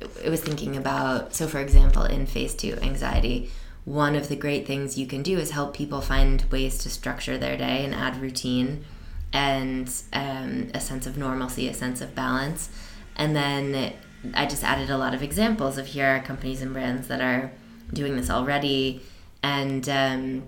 [0.00, 3.50] it was thinking about so for example in phase two anxiety
[3.84, 7.38] one of the great things you can do is help people find ways to structure
[7.38, 8.84] their day and add routine
[9.32, 12.68] and um, a sense of normalcy, a sense of balance.
[13.16, 13.92] And then
[14.34, 17.52] I just added a lot of examples of here are companies and brands that are
[17.92, 19.02] doing this already.
[19.42, 20.42] And um,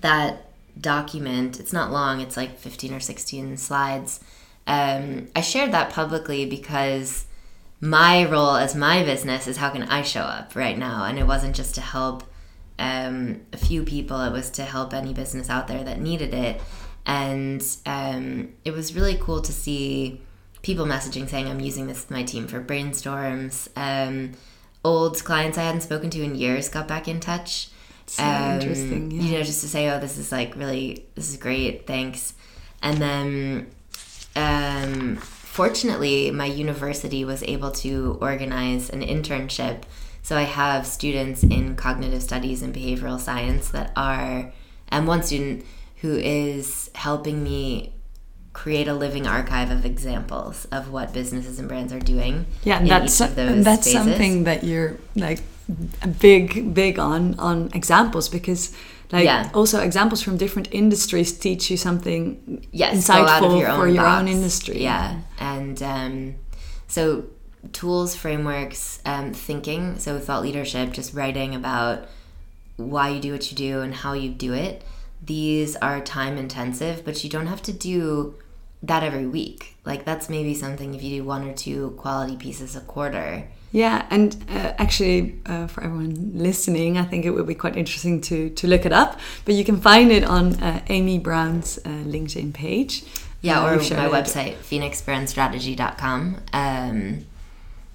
[0.00, 4.20] that document, it's not long, it's like 15 or 16 slides.
[4.66, 7.26] Um, I shared that publicly because
[7.80, 11.04] my role as my business is how can I show up right now?
[11.04, 12.24] And it wasn't just to help
[12.78, 16.60] um, a few people, it was to help any business out there that needed it
[17.06, 20.20] and um, it was really cool to see
[20.62, 24.32] people messaging saying i'm using this with my team for brainstorms um,
[24.84, 27.68] old clients i hadn't spoken to in years got back in touch
[28.06, 29.22] so um, interesting yeah.
[29.22, 32.34] you know just to say oh this is like really this is great thanks
[32.82, 33.70] and then
[34.36, 39.82] um, fortunately my university was able to organize an internship
[40.22, 44.52] so i have students in cognitive studies and behavioral science that are
[44.88, 45.64] and one student
[46.02, 47.92] who is helping me
[48.52, 52.46] create a living archive of examples of what businesses and brands are doing.
[52.64, 53.92] Yeah, that's that's phases.
[53.92, 55.40] something that you're like
[56.20, 58.74] big big on on examples because
[59.12, 59.50] like yeah.
[59.54, 64.20] also examples from different industries teach you something yes, insightful your for your box.
[64.20, 64.82] own industry.
[64.82, 66.34] Yeah, and um,
[66.86, 67.24] so
[67.72, 69.98] tools, frameworks, um, thinking.
[69.98, 72.06] So thought leadership, just writing about
[72.76, 74.82] why you do what you do and how you do it
[75.22, 78.34] these are time intensive, but you don't have to do
[78.82, 79.76] that every week.
[79.84, 83.48] Like that's maybe something if you do one or two quality pieces a quarter.
[83.72, 88.20] Yeah, and uh, actually, uh, for everyone listening, I think it would be quite interesting
[88.22, 89.20] to to look it up.
[89.44, 93.04] But you can find it on uh, Amy Brown's uh, LinkedIn page.
[93.42, 94.12] Yeah, uh, or my it.
[94.12, 96.40] website, phoenixbrandstrategy.com.
[96.52, 97.26] Um,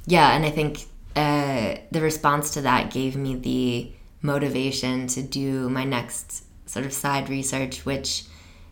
[0.08, 0.86] yeah, and I think
[1.16, 6.94] uh, the response to that gave me the motivation to do my next sort of
[6.94, 8.26] side research, which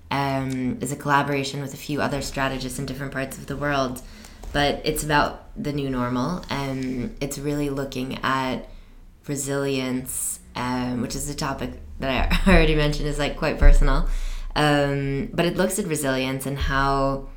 [0.10, 4.02] um, is a collaboration with a few other strategists in different parts of the world.
[4.52, 8.70] But it's about the new normal, and it's really looking at
[9.28, 14.08] resilience, um, which is a topic that I already mentioned is like quite personal.
[14.56, 17.28] Um, but it looks at resilience and how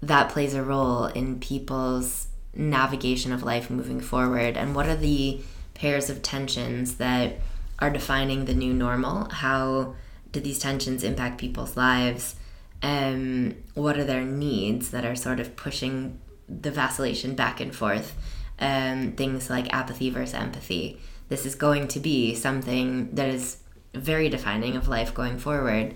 [0.00, 4.56] that plays a role in people's navigation of life moving forward.
[4.56, 5.40] And what are the
[5.74, 7.38] pairs of tensions that
[7.78, 9.28] are defining the new normal?
[9.30, 9.94] How
[10.30, 12.36] do these tensions impact people's lives?
[12.82, 18.16] Um, what are their needs that are sort of pushing the vacillation back and forth
[18.58, 21.00] um, things like apathy versus empathy.
[21.28, 23.58] This is going to be something that is
[23.94, 25.94] very defining of life going forward.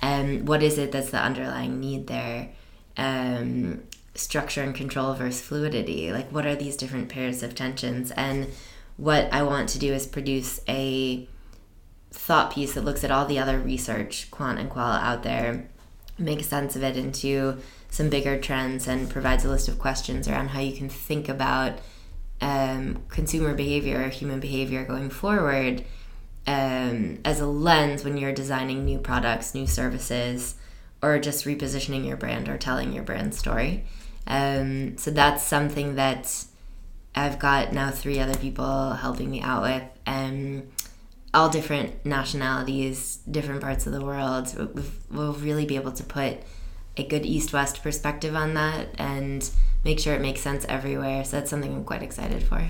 [0.00, 2.50] And um, what is it that's the underlying need there?
[2.96, 3.84] Um,
[4.14, 6.12] structure and control versus fluidity.
[6.12, 8.10] Like what are these different pairs of tensions?
[8.12, 8.48] And
[8.96, 11.26] what i want to do is produce a
[12.10, 15.68] thought piece that looks at all the other research quant and qual out there
[16.18, 17.58] makes sense of it into
[17.92, 21.78] some bigger trends and provides a list of questions around how you can think about
[22.40, 25.84] um, consumer behavior or human behavior going forward
[26.46, 30.56] um, as a lens when you're designing new products new services
[31.02, 33.84] or just repositioning your brand or telling your brand story.
[34.26, 36.44] Um, so that's something that
[37.14, 40.72] I've got now three other people helping me out with, and
[41.34, 44.48] all different nationalities, different parts of the world.
[45.10, 46.38] We'll really be able to put
[46.96, 49.50] a good east west perspective on that and
[49.84, 51.24] make sure it makes sense everywhere.
[51.24, 52.68] So that's something I'm quite excited for.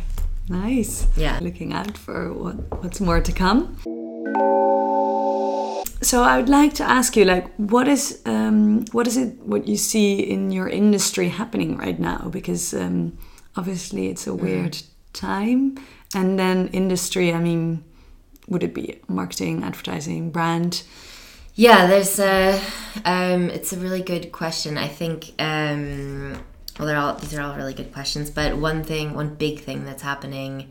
[0.48, 1.06] Nice.
[1.16, 1.38] Yeah.
[1.40, 3.78] Looking out for what, what's more to come.
[6.02, 9.68] So I would like to ask you, like, what is um, what is it what
[9.68, 12.28] you see in your industry happening right now?
[12.28, 13.16] Because um,
[13.56, 14.40] obviously it's a mm.
[14.40, 14.86] weird mm.
[15.12, 15.78] time,
[16.12, 17.32] and then industry.
[17.32, 17.84] I mean,
[18.48, 20.82] would it be marketing, advertising, brand?
[21.54, 22.60] Yeah, there's a.
[23.04, 24.78] Um, it's a really good question.
[24.78, 25.32] I think.
[25.38, 26.42] Um,
[26.78, 29.84] well, they're all these are all really good questions, but one thing, one big thing
[29.84, 30.70] that's happening,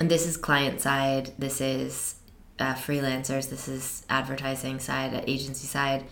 [0.00, 1.32] and this is client side.
[1.38, 2.16] This is
[2.58, 6.04] uh, freelancers, this is advertising side, agency side,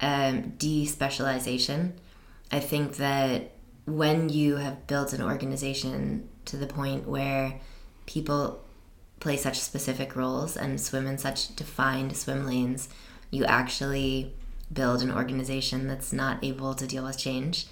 [0.00, 1.92] um, despecialization.
[2.50, 3.52] I think that
[3.86, 7.60] when you have built an organization to the point where
[8.06, 8.64] people
[9.20, 12.88] play such specific roles and swim in such defined swim lanes,
[13.32, 14.32] you actually
[14.72, 17.66] build an organization that's not able to deal with change.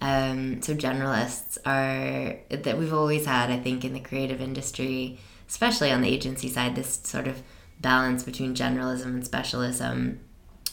[0.00, 5.90] Um, so generalists are that we've always had, I think, in the creative industry, especially
[5.90, 7.42] on the agency side, this sort of
[7.80, 10.20] balance between generalism and specialism.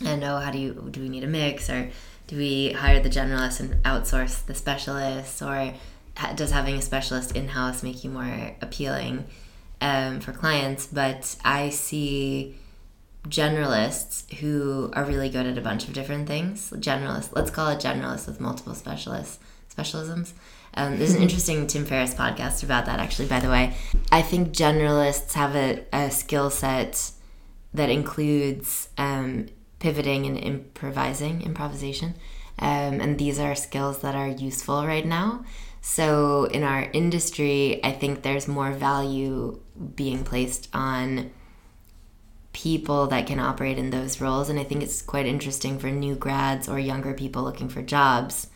[0.06, 1.70] And oh how do you do we need a mix?
[1.70, 1.90] Or
[2.28, 5.74] do we hire the generalist and outsource the specialist or
[6.36, 9.26] does having a specialist in-house make you more appealing
[9.80, 10.86] um, for clients?
[10.86, 12.56] But i see
[13.28, 17.80] generalists who are really good at a bunch of different things generalists let's call it
[17.80, 19.40] generalists with multiple specialists
[19.74, 20.34] specialisms
[20.76, 23.76] um, there's an interesting Tim Ferriss podcast about that, actually, by the way.
[24.12, 27.12] I think generalists have a, a skill set
[27.74, 29.48] that includes um,
[29.80, 32.16] pivoting and improvising, improvisation.
[32.60, 35.44] Um, and these are skills that are useful right now.
[35.82, 39.60] So, in our industry, I think there's more value
[39.96, 41.32] being placed on
[42.54, 44.50] people that can operate in those roles.
[44.50, 48.48] And I think it's quite interesting for new grads or younger people looking for jobs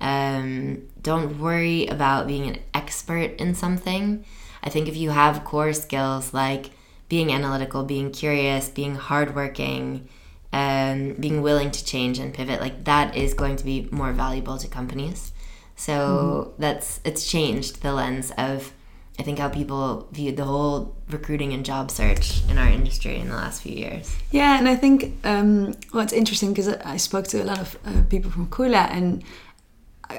[0.00, 4.24] um, don't worry about being an expert in something.
[4.62, 6.70] I think if you have core skills like
[7.08, 10.08] being analytical, being curious, being hardworking,
[10.52, 14.58] um, being willing to change and pivot, like that is going to be more valuable
[14.58, 15.32] to companies.
[15.76, 16.60] So mm-hmm.
[16.60, 18.72] that's it's changed the lens of
[19.18, 23.28] I think how people viewed the whole recruiting and job search in our industry in
[23.28, 24.14] the last few years.
[24.32, 28.02] Yeah, and I think um, well, interesting because I spoke to a lot of uh,
[28.08, 29.22] people from Kula, and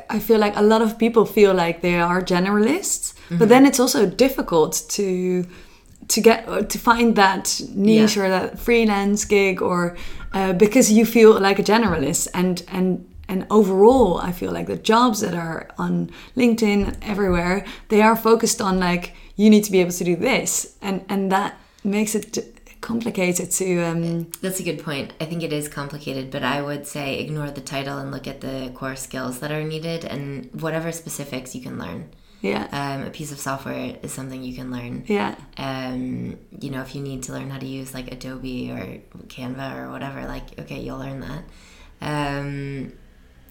[0.09, 3.37] I feel like a lot of people feel like they are generalists, mm-hmm.
[3.37, 5.45] but then it's also difficult to
[6.07, 8.23] to get to find that niche yeah.
[8.23, 9.97] or that freelance gig or
[10.33, 14.75] uh, because you feel like a generalist and and and overall i feel like the
[14.75, 19.79] jobs that are on linkedin everywhere they are focused on like you need to be
[19.79, 20.75] able to do this.
[20.81, 25.13] And and that makes it complicated to um that's a good point.
[25.19, 28.41] I think it is complicated but i would say ignore the title and look at
[28.41, 32.09] the core skills that are needed and whatever specifics you can learn.
[32.41, 32.67] Yeah.
[32.71, 35.03] Um, a piece of software is something you can learn.
[35.07, 35.35] Yeah.
[35.57, 39.77] Um you know if you need to learn how to use like adobe or canva
[39.79, 41.43] or whatever like okay you'll learn that.
[42.01, 42.93] Um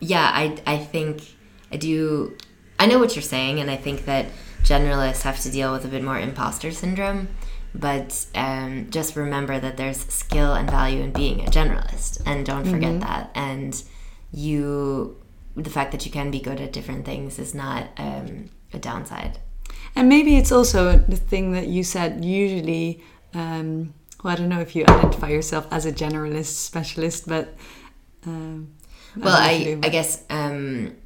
[0.04, 1.34] yeah i i think
[1.72, 2.36] i do
[2.78, 4.26] i know what you're saying and i think that
[4.62, 7.28] generalists have to deal with a bit more imposter syndrome
[7.76, 12.64] but um, just remember that there's skill and value in being a generalist and don't
[12.64, 13.00] forget mm-hmm.
[13.00, 13.82] that and
[14.30, 15.16] you
[15.56, 19.38] the fact that you can be good at different things is not um, a downside
[19.96, 23.02] And maybe it's also the thing that you said usually.
[23.32, 27.54] Um, well, I don't know if you identify yourself as a generalist specialist, but.
[28.26, 28.74] Um,
[29.16, 30.96] well, I, I guess um,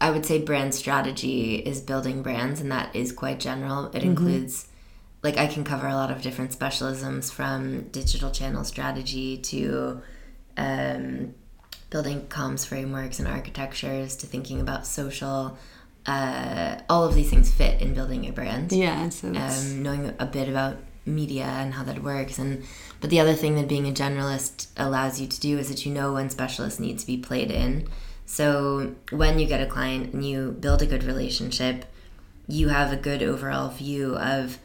[0.00, 3.86] I would say brand strategy is building brands, and that is quite general.
[3.86, 4.08] It mm-hmm.
[4.08, 4.68] includes,
[5.22, 10.02] like, I can cover a lot of different specialisms from digital channel strategy to
[10.56, 11.34] um,
[11.90, 15.56] building comms frameworks and architectures to thinking about social.
[16.04, 18.72] Uh, all of these things fit in building a brand.
[18.72, 22.64] Yeah, so um, knowing a bit about media and how that works, and
[23.00, 25.92] but the other thing that being a generalist allows you to do is that you
[25.92, 27.88] know when specialists need to be played in.
[28.26, 31.84] So when you get a client and you build a good relationship,
[32.48, 34.58] you have a good overall view of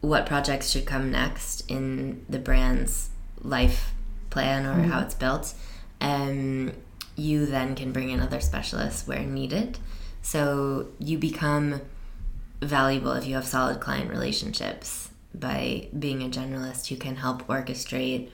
[0.00, 3.08] what projects should come next in the brand's
[3.40, 3.92] life
[4.30, 4.90] plan or mm-hmm.
[4.90, 5.54] how it's built.
[6.00, 6.72] Um,
[7.16, 9.78] you then can bring in other specialists where needed.
[10.20, 11.80] So you become
[12.60, 18.30] valuable if you have solid client relationships by being a generalist who can help orchestrate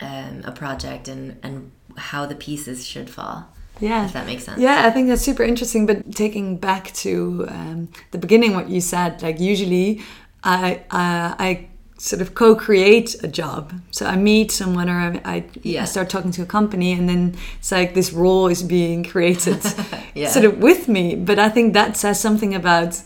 [0.00, 3.48] um, a project and, and how the pieces should fall.
[3.80, 4.60] Yeah, if that makes sense.
[4.60, 5.86] Yeah, I think that's super interesting.
[5.86, 10.02] But taking back to um, the beginning, what you said, like usually
[10.42, 11.68] I uh, I
[11.98, 13.72] sort of co-create a job.
[13.90, 15.82] So I meet someone or I, I, yeah.
[15.82, 19.60] I, start talking to a company and then it's like this role is being created
[20.14, 20.28] yeah.
[20.28, 21.16] sort of with me.
[21.16, 23.02] But I think that says something about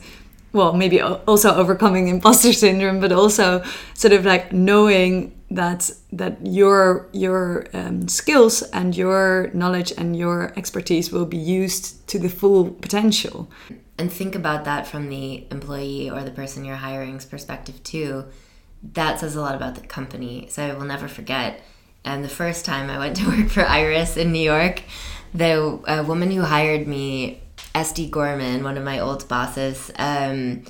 [0.52, 3.62] well, maybe also overcoming imposter syndrome, but also
[3.94, 10.52] sort of like knowing that that your your um, skills and your knowledge and your
[10.56, 13.50] expertise will be used to the full potential.
[13.98, 18.24] And think about that from the employee or the person you're hiring's perspective too.
[18.94, 20.46] That says a lot about the company.
[20.50, 21.60] So I will never forget.
[22.04, 24.82] And the first time I went to work for Iris in New York,
[25.34, 27.41] the woman who hired me
[27.74, 30.64] SD Gorman, one of my old bosses, um,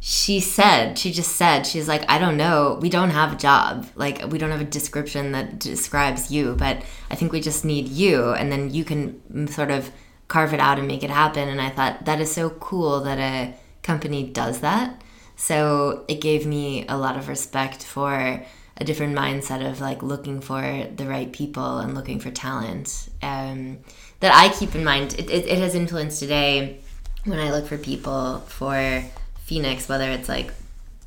[0.00, 3.86] she said, she just said, she's like, I don't know, we don't have a job.
[3.96, 7.88] Like, we don't have a description that describes you, but I think we just need
[7.88, 8.32] you.
[8.32, 9.90] And then you can sort of
[10.28, 11.48] carve it out and make it happen.
[11.48, 15.02] And I thought, that is so cool that a company does that.
[15.34, 18.44] So it gave me a lot of respect for
[18.80, 23.08] a different mindset of like looking for the right people and looking for talent.
[23.22, 23.78] Um,
[24.20, 25.14] that I keep in mind.
[25.14, 26.80] It, it, it has influenced today
[27.24, 29.04] when I look for people for
[29.44, 30.52] Phoenix, whether it's like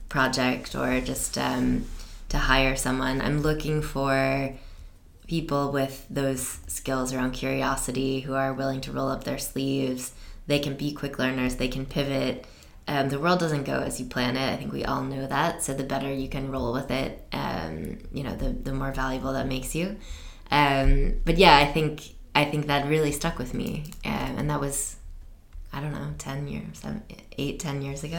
[0.09, 1.86] project or just um,
[2.30, 3.22] to hire someone.
[3.22, 4.53] I'm looking for
[5.28, 10.14] people with those skills around curiosity who are willing to roll up their sleeves.
[10.47, 11.55] They can be quick learners.
[11.55, 12.45] They can pivot.
[12.88, 14.51] Um, the world doesn't go as you plan it.
[14.51, 15.64] I think we all know that.
[15.64, 19.34] So the better you can roll with it, um, you know, the the more valuable
[19.34, 19.97] that makes you.
[20.49, 24.60] Um, but yeah, I think I think that really stuck with me, um, and that
[24.60, 24.96] was
[25.74, 27.04] I don't know ten years, seven,
[27.38, 28.18] eight, ten years ago.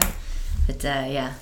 [0.67, 1.33] But uh, yeah,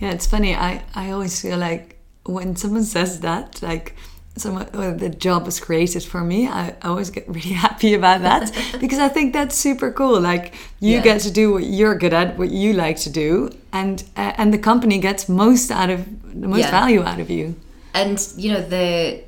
[0.00, 0.54] yeah, it's funny.
[0.54, 3.94] I I always feel like when someone says that, like
[4.36, 4.66] someone
[4.98, 9.08] the job was created for me I, always get really happy about that because i
[9.08, 11.02] think that's super cool like you yeah.
[11.02, 14.52] get to do what you're good at what you like to do and uh, and
[14.52, 16.04] the company gets most out of
[16.38, 16.70] the most yeah.
[16.70, 17.56] value out of you
[17.94, 19.22] and you know the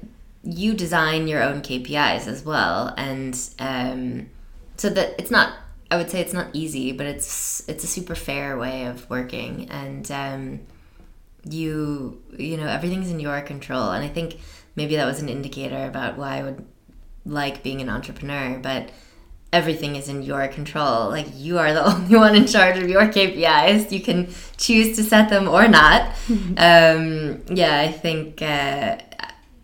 [0.48, 4.30] you design your own KPIs as well, and um,
[4.76, 5.54] so that it's not.
[5.90, 9.68] I would say it's not easy, but it's it's a super fair way of working,
[9.70, 10.60] and um,
[11.44, 13.90] you you know everything's in your control.
[13.90, 14.38] And I think
[14.74, 16.64] maybe that was an indicator about why I would
[17.26, 18.90] like being an entrepreneur, but
[19.52, 21.10] everything is in your control.
[21.10, 23.92] Like you are the only one in charge of your KPIs.
[23.92, 26.02] You can choose to set them or not.
[26.56, 28.98] um, yeah, I think uh,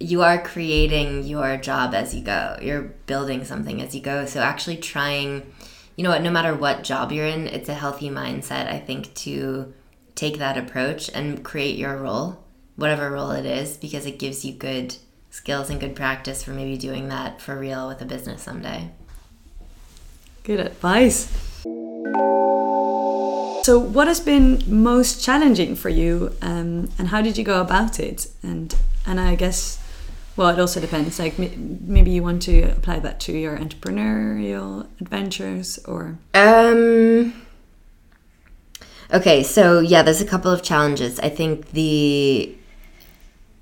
[0.01, 2.57] you are creating your job as you go.
[2.61, 4.27] You're building something as you go.
[4.27, 5.53] So actually trying,
[5.97, 9.15] you know what, no matter what job you're in, it's a healthy mindset, I think,
[9.15, 9.73] to
[10.15, 12.45] take that approach and create your role,
[12.77, 14.97] whatever role it is, because it gives you good
[15.31, 18.91] skills and good practice for maybe doing that for real with a business someday.
[20.45, 21.27] Good advice.
[23.65, 27.99] So, what has been most challenging for you, um, and how did you go about
[27.99, 28.27] it?
[28.43, 28.75] And
[29.07, 29.79] and I guess
[30.37, 35.79] well it also depends like maybe you want to apply that to your entrepreneurial adventures
[35.87, 36.19] or?
[36.35, 37.43] Um
[39.13, 41.19] okay so yeah there's a couple of challenges.
[41.21, 42.55] I think the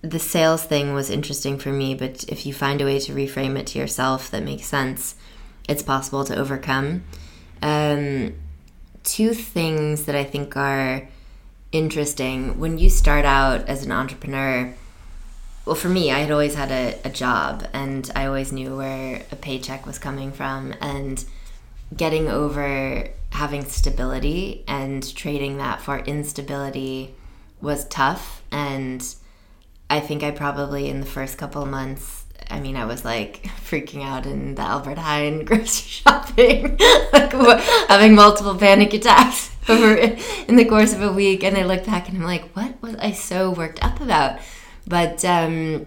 [0.02, 3.56] the sales thing was interesting for me but if you find a way to reframe
[3.58, 5.14] it to yourself that makes sense
[5.68, 7.04] it's possible to overcome.
[7.62, 8.34] Um
[9.04, 11.08] two things that i think are
[11.72, 12.58] interesting.
[12.60, 14.74] When you start out as an entrepreneur
[15.64, 19.22] well, for me, I had always had a, a job and I always knew where
[19.30, 20.74] a paycheck was coming from.
[20.80, 21.24] And
[21.96, 27.14] getting over having stability and trading that for instability
[27.60, 29.14] was tough and
[29.88, 34.04] I think I probably in the first couple months I mean, I was like freaking
[34.04, 36.76] out in the Albert Heijn grocery shopping,
[37.12, 37.32] like
[37.88, 41.44] having multiple panic attacks over in the course of a week.
[41.44, 44.40] And I look back and I'm like, what was I so worked up about?
[44.86, 45.86] But um,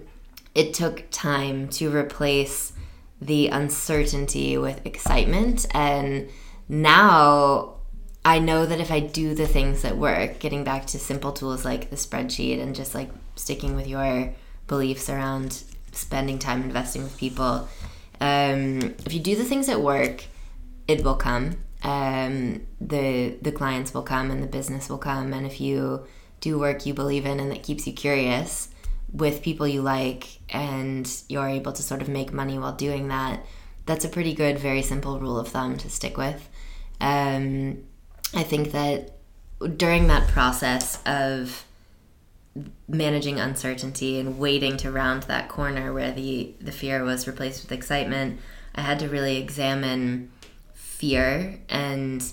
[0.54, 2.74] it took time to replace
[3.22, 5.66] the uncertainty with excitement.
[5.72, 6.30] And
[6.68, 7.76] now
[8.24, 11.66] I know that if I do the things that work, getting back to simple tools
[11.66, 14.34] like the spreadsheet and just like sticking with your
[14.68, 17.68] beliefs around spending time investing with people,
[18.20, 20.26] um, if you do the things that work,
[20.88, 21.58] it will come.
[21.84, 25.34] Um, the the clients will come and the business will come.
[25.34, 26.08] And if you
[26.40, 28.70] do work you believe in and that keeps you curious,
[29.12, 33.46] with people you like and you're able to sort of make money while doing that,
[33.86, 36.50] that's a pretty good, very simple rule of thumb to stick with.
[37.00, 37.84] Um,
[38.34, 39.12] I think that
[39.78, 41.66] during that process of
[42.88, 47.72] managing uncertainty and waiting to round that corner where the, the fear was replaced with
[47.72, 48.40] excitement,
[48.74, 50.32] I had to really examine
[50.74, 51.60] fear.
[51.70, 52.24] And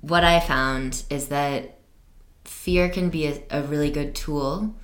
[0.00, 1.78] what I found is that
[2.44, 4.74] fear can be a, a really good tool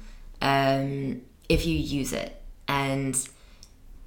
[0.41, 2.37] um, if you use it.
[2.69, 3.17] And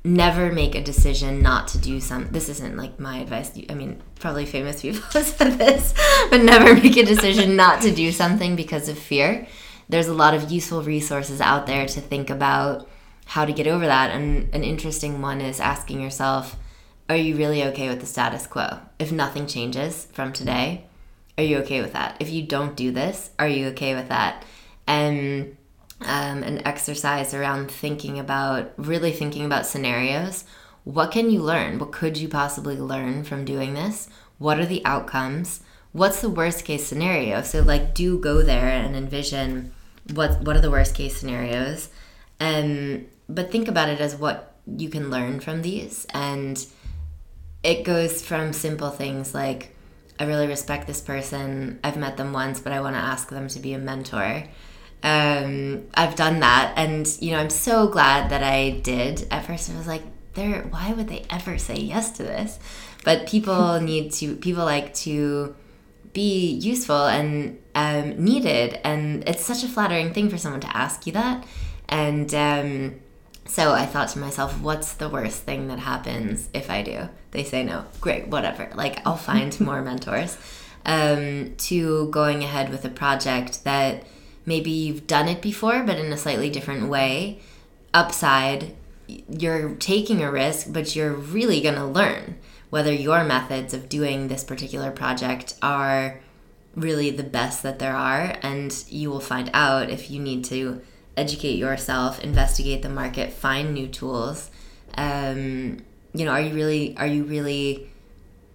[0.05, 3.51] never make a decision not to do some this isn't like my advice.
[3.69, 5.93] I mean probably famous people have said this
[6.29, 9.47] but never make a decision not to do something because of fear.
[9.87, 12.89] There's a lot of useful resources out there to think about
[13.25, 14.11] how to get over that.
[14.11, 16.57] And an interesting one is asking yourself
[17.09, 18.79] are you really okay with the status quo?
[18.99, 20.85] If nothing changes from today
[21.37, 22.17] are you okay with that?
[22.19, 24.43] If you don't do this are you okay with that?
[24.85, 25.55] And
[26.05, 30.45] um, an exercise around thinking about really thinking about scenarios.
[30.83, 31.79] What can you learn?
[31.79, 34.09] What could you possibly learn from doing this?
[34.37, 35.61] What are the outcomes?
[35.91, 37.41] What's the worst case scenario?
[37.41, 39.73] So like do go there and envision
[40.13, 41.89] what what are the worst case scenarios.
[42.39, 46.65] Um but think about it as what you can learn from these and
[47.63, 49.73] it goes from simple things like
[50.19, 51.79] I really respect this person.
[51.83, 54.43] I've met them once, but I want to ask them to be a mentor
[55.03, 59.27] um, I've done that, and you know, I'm so glad that I did.
[59.29, 60.01] At first, I was like,
[60.33, 62.57] "There, why would they ever say yes to this?"
[63.03, 64.37] But people need to.
[64.37, 65.55] People like to
[66.13, 71.05] be useful and um, needed, and it's such a flattering thing for someone to ask
[71.05, 71.45] you that.
[71.89, 72.95] And um,
[73.45, 77.43] so I thought to myself, "What's the worst thing that happens if I do?" They
[77.43, 77.83] say no.
[77.99, 78.69] Great, whatever.
[78.73, 80.37] Like I'll find more mentors.
[80.85, 84.03] Um, to going ahead with a project that
[84.45, 87.39] maybe you've done it before, but in a slightly different way.
[87.93, 88.75] Upside,
[89.07, 92.37] you're taking a risk, but you're really going to learn
[92.69, 96.19] whether your methods of doing this particular project are
[96.75, 98.35] really the best that there are.
[98.41, 100.81] And you will find out if you need to
[101.15, 104.49] educate yourself, investigate the market, find new tools.
[104.97, 105.83] Um,
[106.13, 107.91] you know, are you really, are you really,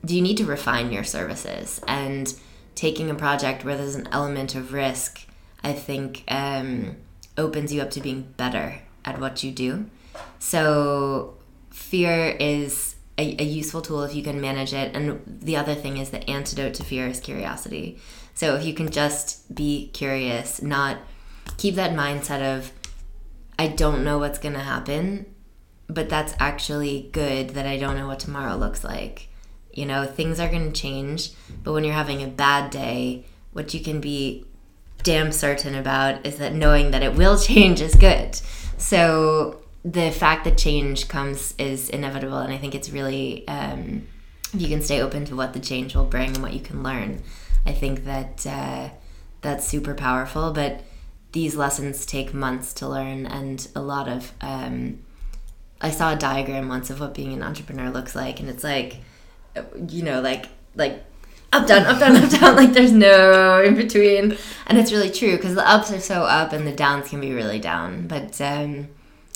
[0.05, 1.81] do you need to refine your services?
[1.87, 2.35] And
[2.75, 5.27] taking a project where there's an element of risk
[5.63, 6.97] I think um,
[7.37, 9.91] opens you up to being better at what you do.
[10.39, 11.37] So
[11.71, 14.95] fear is a, a, useful tool if you can manage it.
[14.95, 17.99] And the other thing is the antidote to fear is curiosity.
[18.35, 20.99] So if you can just be curious, not
[21.57, 22.73] keep that mindset of,
[23.59, 25.27] I don't know what's going to happen,
[25.89, 29.29] but that's actually good that I don't know what tomorrow looks like.
[29.73, 31.33] You know, things are going to change,
[31.65, 34.45] but when you're having a bad day, what you can be
[35.09, 38.39] damn certain about is that knowing that it will change is good.
[38.77, 44.07] So the fact that change comes is inevitable, and I think it's really um,
[44.53, 46.83] if you can stay open to what the change will bring and what you can
[46.83, 47.23] learn.
[47.65, 48.91] I think that uh,
[49.41, 50.83] that's super powerful, but
[51.33, 54.35] these lessons take months to learn and a lot of.
[54.43, 54.99] Um,
[55.81, 58.99] I saw a diagram once of what being an entrepreneur looks like, and it's like,
[59.89, 61.03] you know, like like
[61.53, 64.37] up down up down up down like there's no in between.
[64.67, 67.33] And it's really true because the ups are so up and the downs can be
[67.33, 68.07] really down.
[68.07, 68.89] But um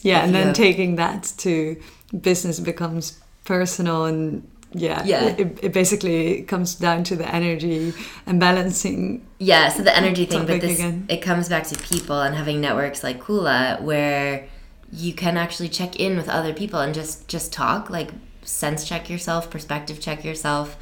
[0.02, 0.56] yeah and then have...
[0.56, 1.80] taking that to
[2.20, 5.24] business becomes personal and yeah yeah.
[5.26, 7.92] it, it basically comes down to the energy
[8.26, 11.04] and balancing yeah so the energy thing but this again.
[11.08, 14.48] it comes back to people and having networks like kula where
[14.90, 18.10] you can actually check in with other people and just just talk like
[18.42, 20.76] sense check yourself perspective check yourself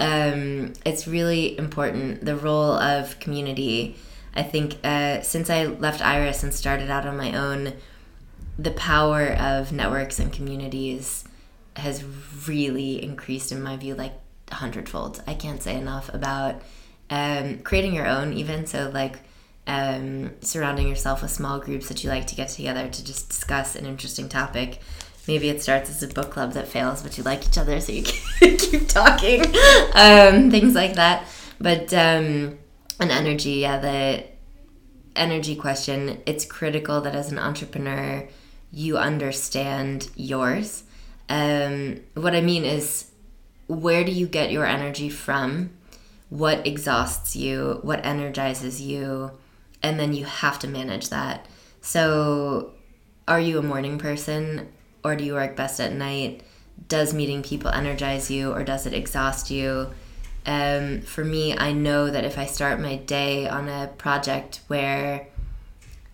[0.00, 3.96] um, it's really important the role of community.
[4.34, 7.72] I think uh, since I left Iris and started out on my own,
[8.58, 11.24] the power of networks and communities
[11.76, 12.04] has
[12.46, 13.94] really increased in my view.
[13.94, 14.12] Like
[14.50, 15.22] a hundredfold.
[15.26, 16.62] I can't say enough about
[17.10, 19.18] um, creating your own, even so, like
[19.66, 23.76] um, surrounding yourself with small groups that you like to get together to just discuss
[23.76, 24.80] an interesting topic.
[25.28, 27.92] Maybe it starts as a book club that fails, but you like each other, so
[27.92, 28.02] you
[28.40, 29.42] keep talking.
[29.94, 31.26] Um, things like that.
[31.60, 32.58] But um,
[33.00, 34.24] an energy, yeah, the
[35.16, 38.28] energy question, it's critical that as an entrepreneur,
[38.70, 40.84] you understand yours.
[41.28, 43.10] Um, what I mean is,
[43.66, 45.70] where do you get your energy from?
[46.28, 47.80] What exhausts you?
[47.82, 49.32] What energizes you?
[49.82, 51.46] and then you have to manage that.
[51.80, 52.72] So,
[53.28, 54.68] are you a morning person
[55.06, 56.42] or do you work best at night?
[56.88, 59.90] Does meeting people energize you or does it exhaust you?
[60.44, 65.26] Um, for me, I know that if I start my day on a project where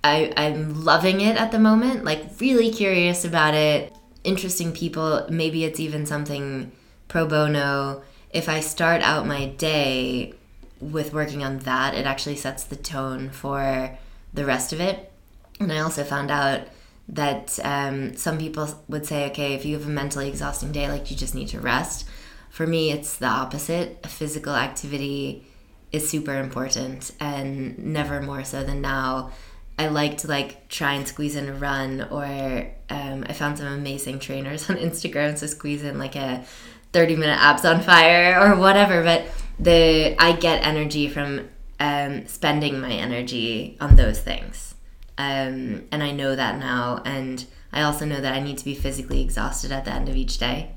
[0.05, 5.65] I, I'm loving it at the moment, like really curious about it, interesting people, maybe
[5.65, 6.73] it's even something
[7.09, 8.03] pro bono.
[8.31, 10.35] If I start out my day
[10.81, 13.99] with working on that, it actually sets the tone for
[14.35, 15.13] the rest of it.
[15.61, 16.63] And I also found out
[17.09, 21.11] that um, some people would say, okay, if you have a mentally exhausting day, like
[21.11, 22.09] you just need to rest.
[22.51, 24.07] For me, it's the opposite.
[24.07, 25.45] Physical activity
[25.91, 29.31] is super important, and never more so than now.
[29.79, 33.67] I like to like try and squeeze in a run, or um, I found some
[33.67, 36.45] amazing trainers on Instagram, so squeeze in like a
[36.93, 39.03] 30 minute abs on fire or whatever.
[39.03, 39.27] But
[39.59, 41.49] the I get energy from
[41.81, 44.72] um, spending my energy on those things,
[45.19, 47.03] um, and I know that now.
[47.05, 50.17] And I also know that I need to be physically exhausted at the end of
[50.17, 50.75] each day.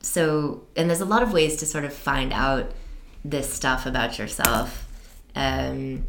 [0.00, 2.72] So, and there's a lot of ways to sort of find out
[3.24, 4.88] this stuff about yourself.
[5.36, 6.06] Um,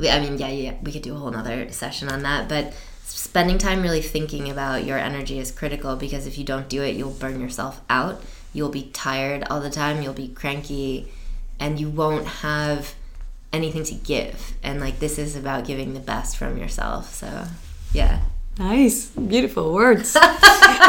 [0.00, 2.72] I mean, yeah, yeah, we could do a whole nother session on that, but
[3.02, 6.94] spending time really thinking about your energy is critical because if you don't do it,
[6.94, 8.22] you'll burn yourself out.
[8.52, 10.02] You'll be tired all the time.
[10.02, 11.10] You'll be cranky
[11.58, 12.94] and you won't have
[13.52, 14.54] anything to give.
[14.62, 17.14] And like this is about giving the best from yourself.
[17.14, 17.46] So,
[17.92, 18.20] yeah.
[18.58, 20.16] Nice, beautiful words.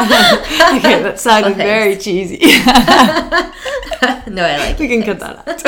[0.00, 2.38] okay, that sounded well, very cheesy.
[4.30, 4.78] no, I like.
[4.78, 5.64] We can cut that out.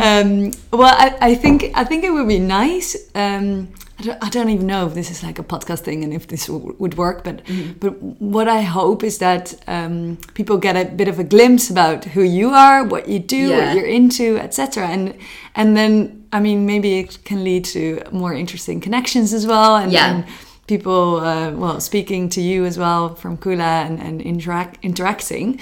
[0.00, 2.96] um, well, I, I think I think it would be nice.
[3.14, 3.68] Um,
[3.98, 6.26] I don't, I don't even know if this is like a podcast thing and if
[6.26, 7.72] this would work, but mm-hmm.
[7.78, 12.04] but what I hope is that um, people get a bit of a glimpse about
[12.04, 13.56] who you are, what you do, yeah.
[13.56, 14.86] what you're into, etc.
[14.88, 15.14] And
[15.54, 19.90] and then I mean maybe it can lead to more interesting connections as well, and,
[19.90, 20.16] yeah.
[20.16, 20.24] and
[20.66, 25.58] people uh, well speaking to you as well from Kula and, and interact interacting.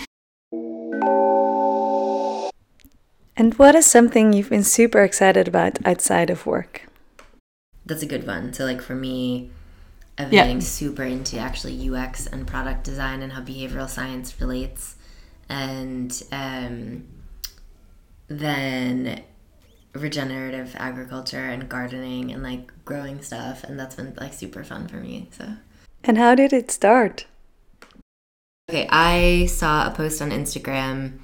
[3.37, 6.87] And what is something you've been super excited about outside of work?
[7.87, 8.53] That's a good one.
[8.53, 9.51] So like for me,
[10.19, 10.45] I've been yeah.
[10.45, 14.97] getting super into actually UX and product design and how behavioral science relates,
[15.49, 17.05] and um,
[18.29, 19.23] then
[19.95, 24.97] regenerative agriculture and gardening and like growing stuff and that's been like super fun for
[24.97, 25.47] me so
[26.03, 27.27] and how did it start
[28.69, 31.19] okay i saw a post on instagram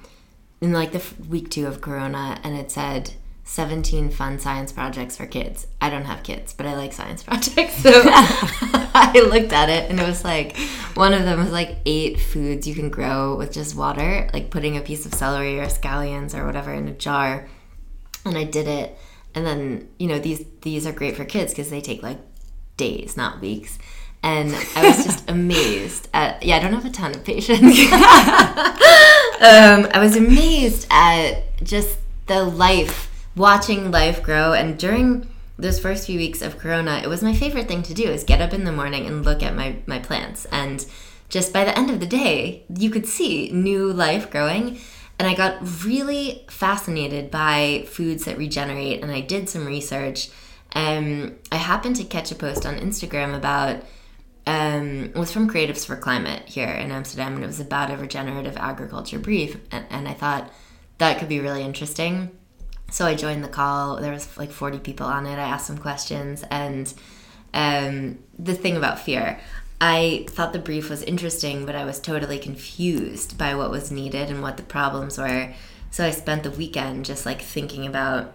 [0.61, 3.13] in like the week two of corona and it said
[3.51, 5.67] 17 fun science projects for kids.
[5.81, 7.75] I don't have kids, but I like science projects.
[7.75, 10.55] So I looked at it and it was like
[10.93, 14.77] one of them was like eight foods you can grow with just water, like putting
[14.77, 17.49] a piece of celery or scallions or whatever in a jar.
[18.23, 18.97] And I did it.
[19.35, 22.19] And then, you know, these these are great for kids because they take like
[22.77, 23.77] days, not weeks.
[24.23, 27.59] And I was just amazed at yeah, I don't have a ton of patience.
[27.61, 27.99] um,
[29.91, 31.97] I was amazed at just
[32.27, 34.53] the life watching life grow.
[34.53, 35.27] And during
[35.57, 38.41] those first few weeks of Corona, it was my favorite thing to do is get
[38.41, 40.45] up in the morning and look at my, my plants.
[40.45, 40.85] And
[41.29, 44.79] just by the end of the day, you could see new life growing.
[45.17, 49.01] And I got really fascinated by foods that regenerate.
[49.01, 50.29] And I did some research.
[50.73, 53.83] Um, I happened to catch a post on Instagram about
[54.47, 57.97] um, it was from Creatives for Climate here in Amsterdam, and it was about a
[57.97, 59.57] regenerative agriculture brief.
[59.69, 60.51] And, and I thought
[60.97, 62.31] that could be really interesting
[62.91, 63.95] so I joined the call.
[63.95, 65.35] There was like 40 people on it.
[65.35, 66.93] I asked some questions and
[67.53, 69.39] um, the thing about fear.
[69.79, 74.29] I thought the brief was interesting, but I was totally confused by what was needed
[74.29, 75.53] and what the problems were.
[75.89, 78.33] So I spent the weekend just like thinking about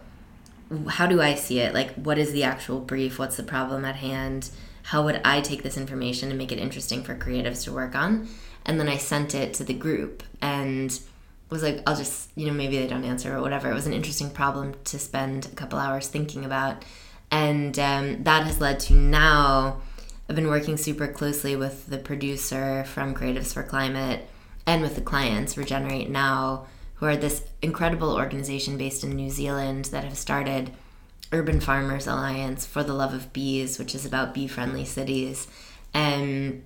[0.89, 1.73] how do I see it?
[1.73, 3.19] Like, what is the actual brief?
[3.19, 4.51] What's the problem at hand?
[4.85, 8.29] How would I take this information and make it interesting for creatives to work on?
[8.65, 10.99] And then I sent it to the group and
[11.51, 13.71] was like, I'll just, you know, maybe they don't answer or whatever.
[13.71, 16.85] It was an interesting problem to spend a couple hours thinking about.
[17.31, 19.81] And um, that has led to now,
[20.29, 24.29] I've been working super closely with the producer from Creatives for Climate
[24.67, 29.87] and with the clients, Regenerate Now, who are this incredible organization based in New Zealand
[29.87, 30.73] that have started
[31.33, 35.47] Urban Farmers Alliance for the Love of Bees, which is about bee friendly cities,
[35.93, 36.65] and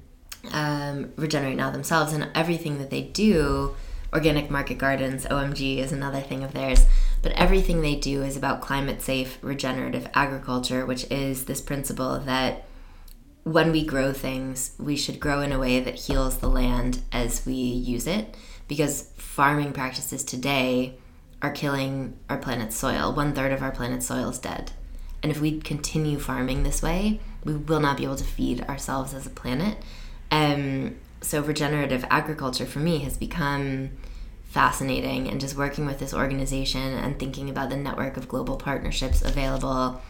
[0.52, 3.74] um, Regenerate Now themselves, and everything that they do.
[4.12, 6.86] Organic Market Gardens, OMG, is another thing of theirs.
[7.22, 12.64] But everything they do is about climate safe, regenerative agriculture, which is this principle that
[13.44, 17.46] when we grow things, we should grow in a way that heals the land as
[17.46, 18.36] we use it.
[18.68, 20.96] Because farming practices today
[21.42, 23.12] are killing our planet's soil.
[23.12, 24.72] One third of our planet's soil is dead.
[25.22, 29.14] And if we continue farming this way, we will not be able to feed ourselves
[29.14, 29.78] as a planet.
[30.30, 33.90] Um, so, regenerative agriculture for me has become
[34.44, 39.22] fascinating and just working with this organization and thinking about the network of global partnerships
[39.22, 40.00] available.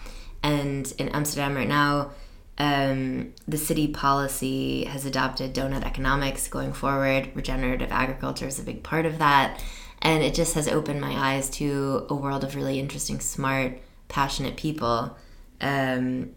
[0.42, 2.12] And in Amsterdam right now,
[2.56, 7.30] um, the city policy has adopted donut economics going forward.
[7.34, 9.62] Regenerative agriculture is a big part of that.
[10.02, 14.56] And it just has opened my eyes to a world of really interesting, smart, passionate
[14.56, 15.16] people.
[15.60, 16.30] Um,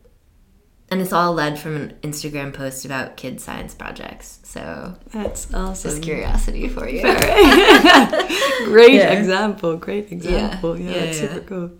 [0.93, 4.39] and it's all led from an Instagram post about kid science projects.
[4.43, 5.89] So that's awesome.
[5.89, 7.01] Just curiosity for you.
[8.65, 9.11] great yeah.
[9.11, 9.75] example.
[9.77, 10.79] Great example.
[10.79, 11.71] Yeah, yeah, yeah super cool.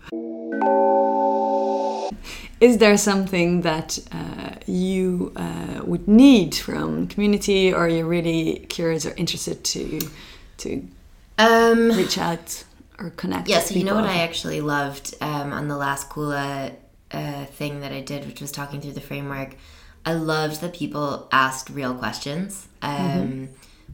[2.60, 9.06] Is there something that uh, you uh, would need from community, or you're really curious
[9.06, 10.00] or interested to
[10.56, 10.88] to
[11.38, 12.64] um, reach out
[12.98, 13.48] or connect?
[13.48, 13.60] Yeah.
[13.60, 16.74] So you know what I actually loved um, on the last Kula
[17.14, 19.56] uh, thing that I did, which was talking through the framework,
[20.04, 22.68] I loved that people asked real questions.
[22.82, 23.44] Um, mm-hmm.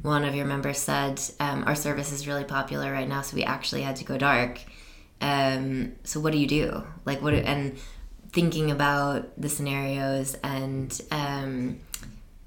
[0.03, 3.45] One of your members said, um, Our service is really popular right now, so we
[3.45, 4.61] actually had to go dark.
[5.21, 6.83] Um, so, what do you do?
[7.05, 7.79] Like, what, and
[8.33, 11.81] thinking about the scenarios and um,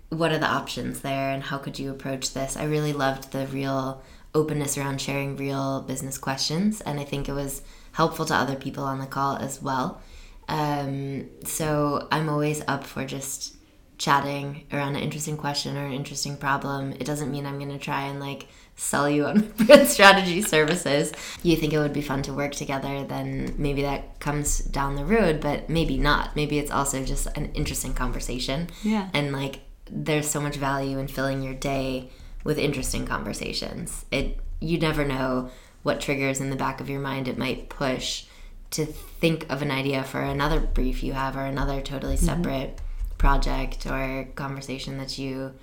[0.09, 2.55] what are the options there and how could you approach this?
[2.55, 4.01] I really loved the real
[4.33, 7.61] openness around sharing real business questions, and I think it was
[7.91, 10.01] helpful to other people on the call as well.
[10.47, 13.55] Um, so I'm always up for just
[13.97, 16.91] chatting around an interesting question or an interesting problem.
[16.93, 21.13] It doesn't mean I'm going to try and like sell you on brand strategy services.
[21.41, 25.05] You think it would be fun to work together, then maybe that comes down the
[25.05, 26.35] road, but maybe not.
[26.35, 28.69] Maybe it's also just an interesting conversation.
[28.83, 29.09] Yeah.
[29.13, 32.09] And like there's so much value in filling your day
[32.43, 34.05] with interesting conversations.
[34.11, 35.49] It you never know
[35.83, 38.25] what triggers in the back of your mind it might push
[38.73, 42.25] to think of an idea for another brief you have or another totally mm-hmm.
[42.25, 43.17] separate mm-hmm.
[43.17, 45.53] project or conversation that you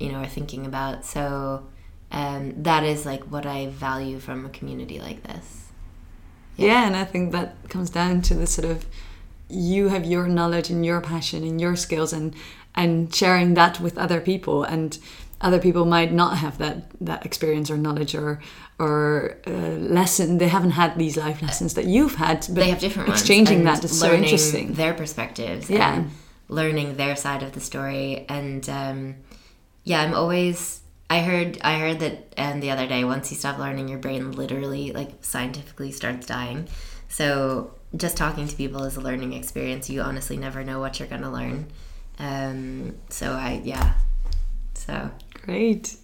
[0.00, 1.66] you know are thinking about so
[2.12, 5.68] um, that is like what i value from a community like this
[6.56, 6.66] yeah.
[6.68, 8.86] yeah and i think that comes down to the sort of
[9.48, 12.34] you have your knowledge and your passion and your skills and
[12.74, 14.98] and sharing that with other people and
[15.40, 18.40] other people might not have that that experience or knowledge or
[18.78, 20.38] or uh, lesson.
[20.38, 23.84] They haven't had these life lessons that you've had but they have different exchanging that
[23.84, 24.74] is so interesting.
[24.74, 26.04] their perspectives yeah.
[26.48, 28.26] learning their side of the story.
[28.28, 29.16] And um,
[29.84, 33.56] yeah i'm always i heard i heard that and the other day once you stop
[33.56, 36.68] learning your brain literally like scientifically starts dying.
[37.08, 39.88] So just talking to people is a learning experience.
[39.88, 41.68] You honestly never know what you're going to learn.
[42.18, 43.94] Um, so i yeah.
[44.74, 45.10] So
[45.46, 45.96] Great.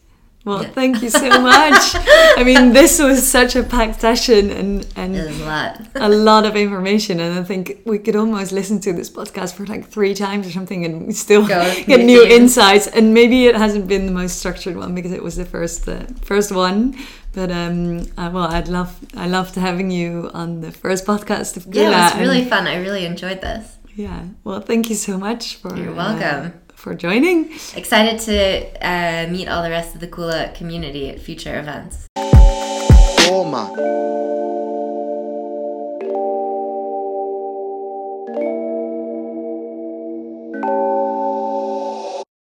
[0.45, 0.71] Well, yeah.
[0.71, 1.95] thank you so much.
[2.37, 5.81] I mean, this was such a packed session and and a lot.
[5.95, 9.67] a lot of information, and I think we could almost listen to this podcast for
[9.67, 12.89] like three times or something, and still Go get new insights.
[12.89, 16.07] And maybe it hasn't been the most structured one because it was the first uh,
[16.23, 16.97] first one.
[17.33, 21.73] But um, uh, well, I'd love I loved having you on the first podcast of.
[21.73, 22.67] Yeah, it was really fun.
[22.67, 23.79] I really enjoyed this.
[23.95, 24.25] Yeah.
[24.43, 25.77] Well, thank you so much for.
[25.77, 26.47] You're welcome.
[26.47, 26.51] Uh,
[26.83, 27.53] for joining.
[27.77, 32.09] Excited to uh, meet all the rest of the Kula community at future events.
[33.27, 33.71] Toma.